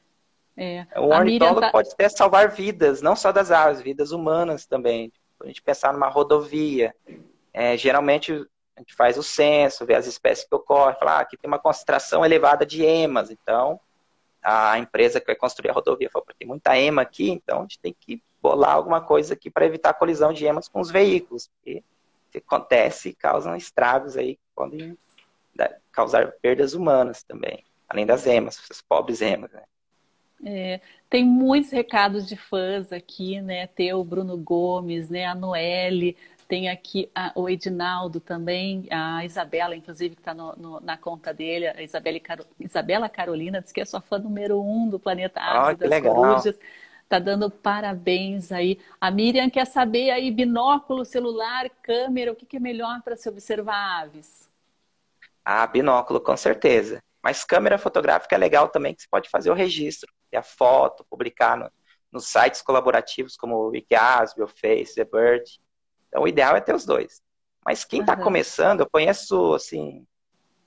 [0.58, 0.86] É.
[0.98, 1.72] O ornitólogo tá...
[1.72, 6.08] pode até salvar vidas, não só das aves, vidas humanas também a gente pensar numa
[6.08, 6.96] rodovia,
[7.54, 8.32] é, geralmente
[8.76, 11.60] a gente faz o censo, vê as espécies que ocorrem, fala, ah, aqui tem uma
[11.60, 13.80] concentração elevada de emas, então
[14.42, 17.80] a empresa que vai construir a rodovia fala, tem muita ema aqui, então a gente
[17.80, 21.48] tem que bolar alguma coisa aqui para evitar a colisão de emas com os veículos,
[21.48, 21.82] porque
[22.30, 24.98] que acontece causam estragos aí que podem
[25.92, 29.64] causar perdas humanas também, além das emas, essas pobres emas, né?
[30.46, 33.68] É, tem muitos recados de fãs aqui, né?
[33.68, 35.26] Tem o Bruno Gomes, né?
[35.26, 36.18] A Noelle,
[36.50, 41.82] tem aqui a, o Edinaldo também, a Isabela, inclusive, que está na conta dele, a
[41.82, 45.90] Isabela, Caro, Isabela Carolina, diz que é sua fã número um do Planeta Árvore das
[45.90, 46.14] legal.
[46.14, 46.60] Corujas.
[47.14, 48.80] Tá dando parabéns aí.
[49.00, 53.30] A Miriam quer saber aí, binóculo, celular, câmera, o que, que é melhor para se
[53.30, 54.50] observar aves?
[55.46, 57.04] Ah, binóculo, com certeza.
[57.22, 61.06] Mas câmera fotográfica é legal também, que você pode fazer o registro, ter a foto,
[61.08, 61.72] publicar no,
[62.12, 65.44] nos sites colaborativos como o Wikias, Bioface, The Bird.
[66.08, 67.22] Então, o ideal é ter os dois.
[67.64, 70.04] Mas quem está começando, eu conheço, assim,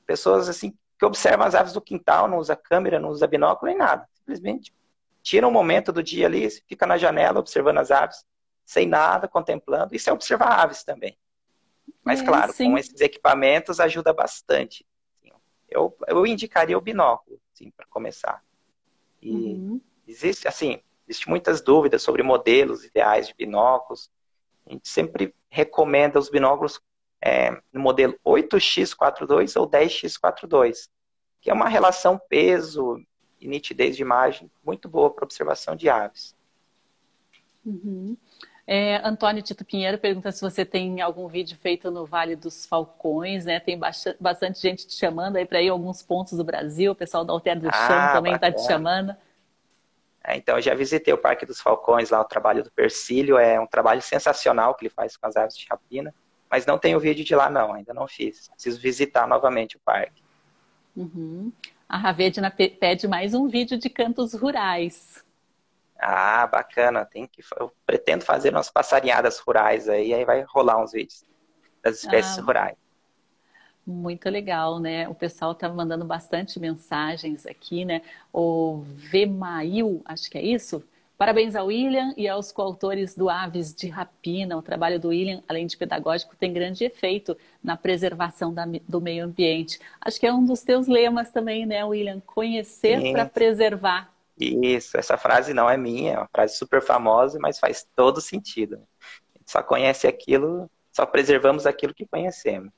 [0.07, 3.77] pessoas, assim, que observam as aves do quintal, não usa câmera, não usa binóculo, nem
[3.77, 4.09] nada.
[4.15, 4.73] Simplesmente
[5.27, 8.25] tira um momento do dia ali, fica na janela observando as aves,
[8.65, 9.95] sem nada, contemplando.
[9.95, 11.17] Isso é observar aves também.
[12.05, 12.71] Mas, é, claro, sim.
[12.71, 14.87] com esses equipamentos ajuda bastante
[15.69, 18.43] eu, eu indicaria o binóculo, sim, para começar.
[19.21, 19.81] E uhum.
[20.07, 24.11] existe, assim, existe muitas dúvidas sobre modelos ideais de binóculos.
[24.67, 26.81] A gente sempre recomenda os binóculos
[27.21, 30.89] é, no modelo 8x42 ou 10x42,
[31.41, 32.97] que é uma relação peso
[33.41, 36.35] e nitidez de imagem muito boa para observação de aves.
[37.65, 38.17] Uhum.
[38.67, 43.45] É, Antônio Tito Pinheiro pergunta se você tem algum vídeo feito no Vale dos Falcões,
[43.45, 43.61] né?
[43.61, 46.91] Tem bastante gente te chamando aí para ir alguns pontos do Brasil.
[46.91, 49.15] O pessoal da Alter do Chão ah, também está te chamando.
[50.25, 53.39] É, então, eu já visitei o Parque dos Falcões, lá o trabalho do Persílio.
[53.39, 56.13] É um trabalho sensacional que ele faz com as aves de rapina.
[56.51, 57.73] Mas não tenho vídeo de lá, não.
[57.73, 58.49] Ainda não fiz.
[58.49, 60.25] Preciso visitar novamente o parque.
[60.97, 61.53] Uhum.
[61.89, 65.25] A Ravedina pede mais um vídeo de cantos rurais.
[65.99, 67.05] Ah, bacana.
[67.05, 71.25] Tem que, eu pretendo fazer umas passarinhadas rurais aí, aí vai rolar uns vídeos
[71.83, 72.77] das espécies ah, rurais.
[73.87, 75.09] Muito legal, né?
[75.09, 78.03] O pessoal tá mandando bastante mensagens aqui, né?
[78.33, 80.83] O Vemail, acho que é isso.
[81.19, 84.57] Parabéns ao William e aos coautores do Aves de Rapina.
[84.57, 89.25] O trabalho do William, além de pedagógico, tem grande efeito na preservação da, do meio
[89.25, 89.81] ambiente.
[89.99, 92.21] Acho que é um dos teus lemas também, né, William?
[92.21, 94.13] Conhecer para preservar.
[94.39, 98.75] Isso, essa frase não é minha, é uma frase super famosa, mas faz todo sentido.
[98.75, 102.71] A gente só conhece aquilo, só preservamos aquilo que conhecemos.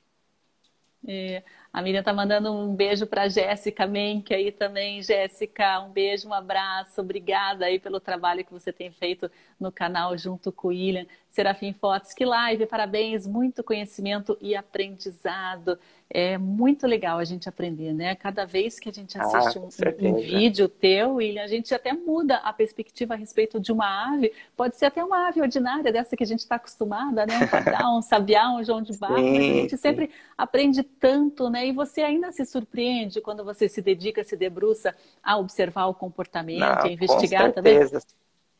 [1.07, 1.43] É,
[1.79, 5.01] a Miriam tá mandando um beijo para Jéssica Menck aí também.
[5.01, 7.01] Jéssica, um beijo, um abraço.
[7.01, 11.07] Obrigada aí pelo trabalho que você tem feito no canal junto com o William.
[11.31, 15.79] Serafim Fotos, que live, parabéns, muito conhecimento e aprendizado.
[16.11, 18.15] É muito legal a gente aprender, né?
[18.15, 21.93] Cada vez que a gente assiste ah, um, um, vídeo teu, William, a gente até
[21.93, 24.33] muda a perspectiva a respeito de uma ave.
[24.57, 27.39] Pode ser até uma ave ordinária, dessa que a gente está acostumada, né?
[27.43, 31.67] Um padrão, um sabiá, um João de Barro, a gente sempre aprende tanto, né?
[31.69, 36.61] E você ainda se surpreende quando você se dedica, se debruça a observar o comportamento,
[36.61, 37.79] Não, a investigar também.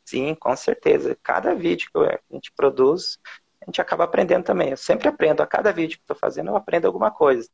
[0.05, 1.17] Sim, com certeza.
[1.23, 3.19] Cada vídeo que a gente produz,
[3.63, 4.71] a gente acaba aprendendo também.
[4.71, 7.49] Eu sempre aprendo, a cada vídeo que estou fazendo, eu aprendo alguma coisa.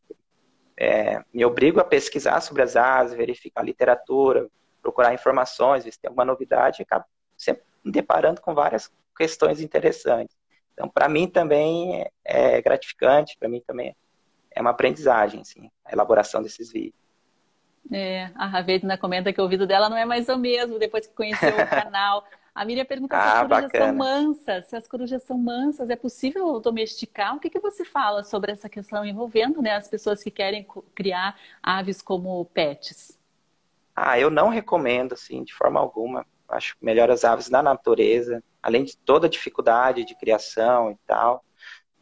[0.76, 4.48] É, me obrigo a pesquisar sobre as aves, verificar a literatura,
[4.82, 7.04] procurar informações, ver se tem alguma novidade, e acabo
[7.38, 10.36] sempre me deparando com várias questões interessantes.
[10.72, 13.94] Então, para mim também é, é gratificante, para mim também
[14.54, 17.04] é uma aprendizagem, assim, a elaboração desses vídeos.
[17.92, 21.14] É, a Ravedna comenta que o ouvido dela não é mais o mesmo depois que
[21.14, 22.24] conheceu o canal.
[22.54, 23.86] A Miriam pergunta ah, se as corujas bacana.
[23.86, 24.64] são mansas.
[24.66, 27.34] Se as corujas são mansas, é possível domesticar?
[27.34, 31.36] O que, que você fala sobre essa questão envolvendo né, as pessoas que querem criar
[31.62, 33.20] aves como pets?
[33.94, 36.24] Ah, eu não recomendo, assim, de forma alguma.
[36.48, 41.44] Acho melhor as aves na natureza, além de toda a dificuldade de criação e tal.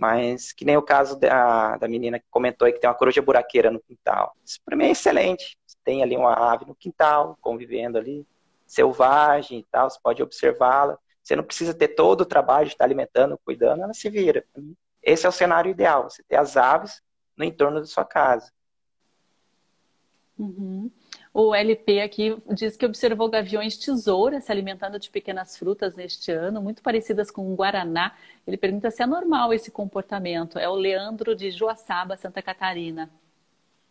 [0.03, 3.22] Mas que nem o caso da, da menina que comentou aí que tem uma coruja
[3.22, 4.34] buraqueira no quintal.
[4.44, 5.57] Isso para mim é excelente.
[5.64, 8.26] Você tem ali uma ave no quintal, convivendo ali,
[8.66, 10.98] selvagem e tal, você pode observá-la.
[11.22, 14.44] Você não precisa ter todo o trabalho de estar alimentando, cuidando, ela se vira.
[15.00, 17.00] Esse é o cenário ideal, você ter as aves
[17.36, 18.50] no entorno da sua casa.
[20.36, 20.90] Uhum.
[21.35, 26.61] O LP aqui diz que observou gaviões tesoura se alimentando de pequenas frutas neste ano,
[26.61, 28.14] muito parecidas com o guaraná.
[28.47, 30.59] Ele pergunta se é normal esse comportamento.
[30.59, 33.11] É o Leandro de Joaçaba, Santa Catarina.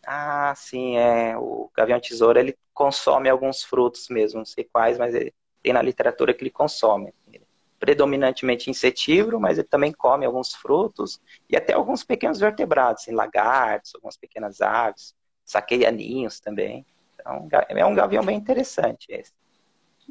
[0.06, 1.36] Ah, sim, é.
[1.36, 5.82] O gavião tesoura ele consome alguns frutos mesmo, não sei quais, mas ele, tem na
[5.82, 7.12] literatura que ele consome.
[7.32, 7.42] Ele,
[7.78, 11.20] predominantemente insetívoro, mas ele também come alguns frutos
[11.50, 15.12] e até alguns pequenos vertebrados, assim, lagartos, algumas pequenas aves,
[15.44, 16.86] saqueia ninhos também.
[17.22, 19.32] Então, é um gavião bem interessante esse.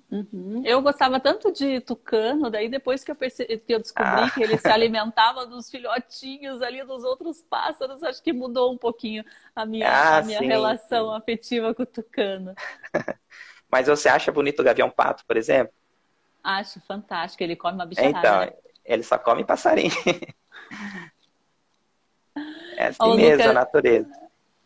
[0.10, 0.62] Uhum.
[0.66, 4.30] Eu gostava tanto de tucano, daí depois que eu, percebi, que eu descobri ah.
[4.30, 9.24] que ele se alimentava dos filhotinhos ali dos outros pássaros, acho que mudou um pouquinho
[9.56, 11.18] a minha, ah, a minha sim, relação sim.
[11.18, 12.54] afetiva com o tucano.
[13.72, 15.74] Mas você acha bonito o gavião pato, por exemplo?
[16.44, 18.20] Acho fantástico, ele come uma bicharada.
[18.20, 18.52] Então, né?
[18.84, 19.94] ele só come passarinho.
[22.76, 24.12] é assim Ô, mesmo a natureza.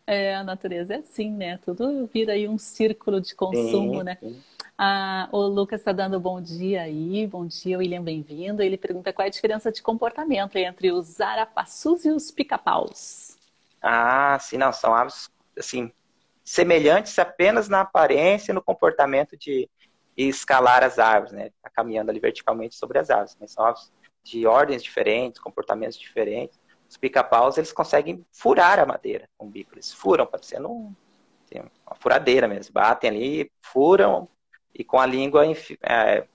[0.06, 1.58] É, a natureza é assim, né?
[1.64, 4.16] Tudo vira aí um círculo de consumo, sim, né?
[4.20, 4.42] Sim.
[4.78, 8.62] Ah, o Lucas está dando bom dia aí, bom dia, William, bem-vindo.
[8.62, 13.36] Ele pergunta qual é a diferença de comportamento entre os arapaçus e os pica-paus.
[13.82, 15.28] Ah, sim, não, são aves,
[15.58, 15.90] assim,
[16.44, 19.68] semelhantes apenas na aparência e no comportamento de
[20.16, 21.50] escalar as árvores, né?
[21.60, 23.92] Tá caminhando ali verticalmente sobre as árvores, mas são aves
[24.22, 26.58] de ordens diferentes, comportamentos diferentes.
[26.88, 30.94] Os pica-paus, eles conseguem furar a madeira com o bico, eles furam, parecendo um,
[31.44, 34.28] assim, uma furadeira mesmo, batem ali, furam,
[34.74, 35.44] e com a língua
[35.82, 36.26] é,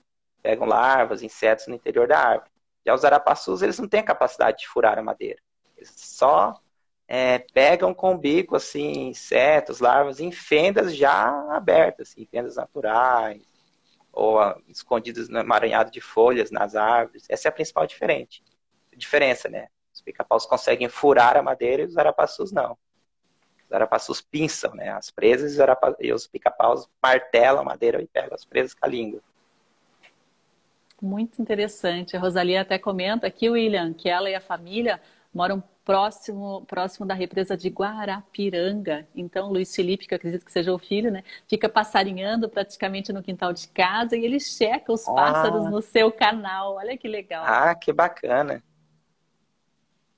[0.42, 2.50] pegam larvas, insetos no interior da árvore.
[2.84, 5.40] Já os arapaçus, eles não têm a capacidade de furar a madeira.
[5.76, 6.60] Eles só
[7.06, 13.42] é, pegam com o bico, assim, insetos, larvas em fendas já abertas, assim, fendas naturais,
[14.12, 17.24] ou ah, escondidas no emaranhado de folhas nas árvores.
[17.28, 18.42] Essa é a principal diferente,
[18.96, 19.68] diferença, né?
[19.92, 22.76] Os pica-paus conseguem furar a madeira e os arapaçus não.
[23.66, 25.56] Os arapaçus pinçam né, as presas
[26.00, 29.20] e, os pica-paus martelam a madeira e pegam as presas com a língua.
[31.00, 32.16] Muito interessante.
[32.16, 35.00] A Rosalia até comenta aqui, William, que ela e a família
[35.34, 39.06] moram próximo, próximo da represa de Guarapiranga.
[39.14, 43.22] Então, Luiz Felipe, que eu acredito que seja o filho, né, fica passarinhando praticamente no
[43.22, 45.70] quintal de casa e ele checa os pássaros ah.
[45.70, 46.74] no seu canal.
[46.74, 47.44] Olha que legal.
[47.44, 48.62] Ah, que bacana.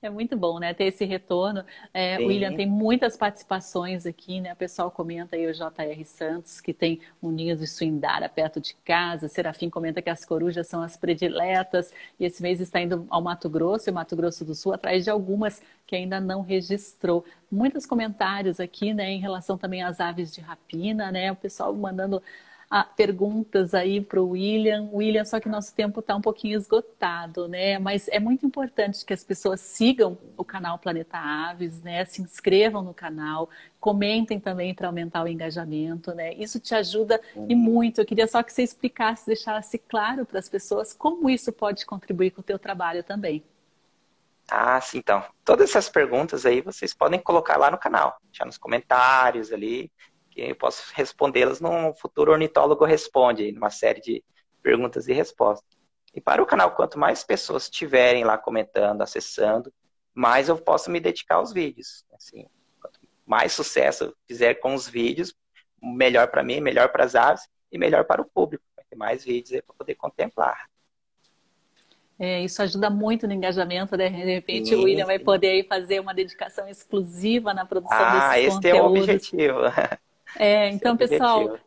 [0.05, 0.71] É muito bom, né?
[0.71, 1.65] Ter esse retorno.
[1.91, 4.53] É, William, tem muitas participações aqui, né?
[4.53, 8.75] O pessoal comenta aí o JR Santos, que tem um ninho de suindara perto de
[8.85, 9.27] casa.
[9.27, 11.91] Serafim comenta que as corujas são as prediletas.
[12.19, 15.09] E esse mês está indo ao Mato Grosso e Mato Grosso do Sul, atrás de
[15.09, 17.25] algumas que ainda não registrou.
[17.51, 19.09] Muitos comentários aqui, né?
[19.09, 21.31] Em relação também às aves de rapina, né?
[21.31, 22.21] O pessoal mandando
[22.83, 24.89] perguntas aí para o William.
[24.91, 27.79] William, só que nosso tempo está um pouquinho esgotado, né?
[27.79, 32.03] Mas é muito importante que as pessoas sigam o canal Planeta Aves, né?
[32.05, 33.49] Se inscrevam no canal,
[33.79, 36.33] comentem também para aumentar o engajamento, né?
[36.33, 38.01] Isso te ajuda e muito.
[38.01, 42.31] Eu queria só que você explicasse, deixasse claro para as pessoas como isso pode contribuir
[42.31, 43.43] com o teu trabalho também.
[44.49, 45.23] Ah, sim, então.
[45.43, 49.91] Todas essas perguntas aí vocês podem colocar lá no canal, deixar nos comentários ali,
[50.35, 54.23] que eu posso respondê-las no futuro Ornitólogo Responde, numa série de
[54.61, 55.77] perguntas e respostas.
[56.13, 59.73] E para o canal, quanto mais pessoas estiverem lá comentando, acessando,
[60.13, 62.05] mais eu posso me dedicar aos vídeos.
[62.13, 62.45] Assim,
[62.81, 65.33] quanto mais sucesso eu fizer com os vídeos,
[65.81, 68.63] melhor para mim, melhor para as aves e melhor para o público.
[68.75, 70.69] Vai ter mais vídeos para poder contemplar.
[72.17, 74.09] É, isso ajuda muito no engajamento, né?
[74.09, 75.07] De repente sim, o William sim.
[75.07, 78.79] vai poder fazer uma dedicação exclusiva na produção ah, desses esse conteúdos.
[78.79, 79.59] é o objetivo.
[80.37, 81.59] É, então, esse pessoal, é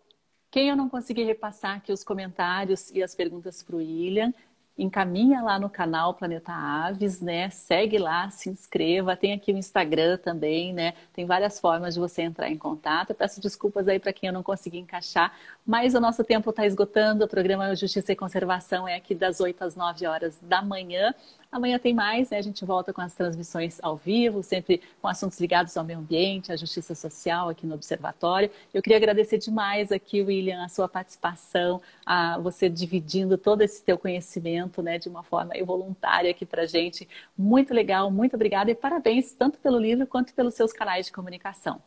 [0.51, 4.33] quem eu não consegui repassar aqui os comentários e as perguntas para o William,
[4.79, 7.51] encaminha lá no canal Planeta Aves, né?
[7.51, 9.17] Segue lá, se inscreva.
[9.17, 10.95] Tem aqui o Instagram também, né?
[11.13, 13.11] Tem várias formas de você entrar em contato.
[13.11, 16.65] Eu peço desculpas aí para quem eu não consegui encaixar, mas o nosso tempo está
[16.65, 17.25] esgotando.
[17.25, 21.13] O programa Justiça e Conservação é aqui das 8 às 9 horas da manhã.
[21.51, 22.37] Amanhã tem mais, né?
[22.37, 26.53] A gente volta com as transmissões ao vivo, sempre com assuntos ligados ao meio ambiente,
[26.53, 28.51] à justiça social aqui no Observatório.
[28.73, 33.99] Eu queria agradecer demais aqui, William, a sua participação, a você dividindo todo esse teu
[33.99, 37.09] conhecimento, né, de uma forma voluntária aqui pra gente.
[37.37, 41.81] Muito legal, muito obrigada e parabéns tanto pelo livro quanto pelos seus canais de comunicação.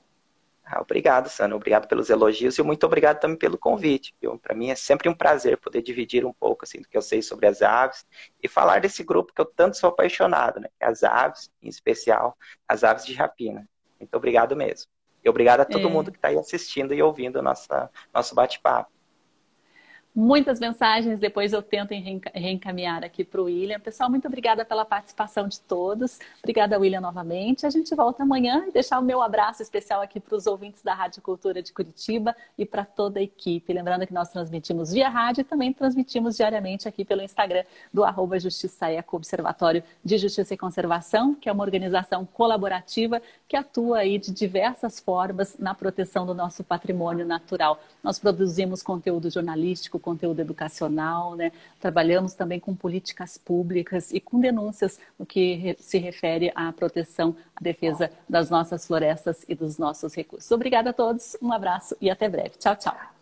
[0.74, 1.57] Ah, obrigado, Sandra.
[1.57, 4.15] Obrigado pelos elogios e muito obrigado também pelo convite.
[4.41, 7.22] Para mim é sempre um prazer poder dividir um pouco assim, do que eu sei
[7.22, 8.05] sobre as aves
[8.41, 10.69] e falar desse grupo que eu tanto sou apaixonado, né?
[10.80, 13.67] É as aves, em especial as aves de rapina.
[13.99, 14.89] Muito obrigado mesmo.
[15.22, 15.91] E obrigado a todo é.
[15.91, 18.89] mundo que está aí assistindo e ouvindo o nosso bate-papo
[20.14, 21.91] muitas mensagens, depois eu tento
[22.34, 23.80] reencaminhar aqui para o William.
[23.80, 26.20] Pessoal, muito obrigada pela participação de todos.
[26.39, 27.66] Obrigada, William, novamente.
[27.66, 30.93] A gente volta amanhã e deixar o meu abraço especial aqui para os ouvintes da
[30.93, 33.72] Rádio Cultura de Curitiba e para toda a equipe.
[33.72, 38.38] Lembrando que nós transmitimos via rádio e também transmitimos diariamente aqui pelo Instagram do arroba
[38.39, 44.18] Justiça Eco, Observatório de Justiça e Conservação, que é uma organização colaborativa que atua aí
[44.18, 47.82] de diversas formas na proteção do nosso patrimônio natural.
[48.03, 51.51] Nós produzimos conteúdo jornalístico, conteúdo educacional, né?
[51.79, 57.63] trabalhamos também com políticas públicas e com denúncias no que se refere à proteção, à
[57.63, 60.51] defesa das nossas florestas e dos nossos recursos.
[60.51, 62.57] Obrigada a todos, um abraço e até breve.
[62.57, 63.20] Tchau, tchau.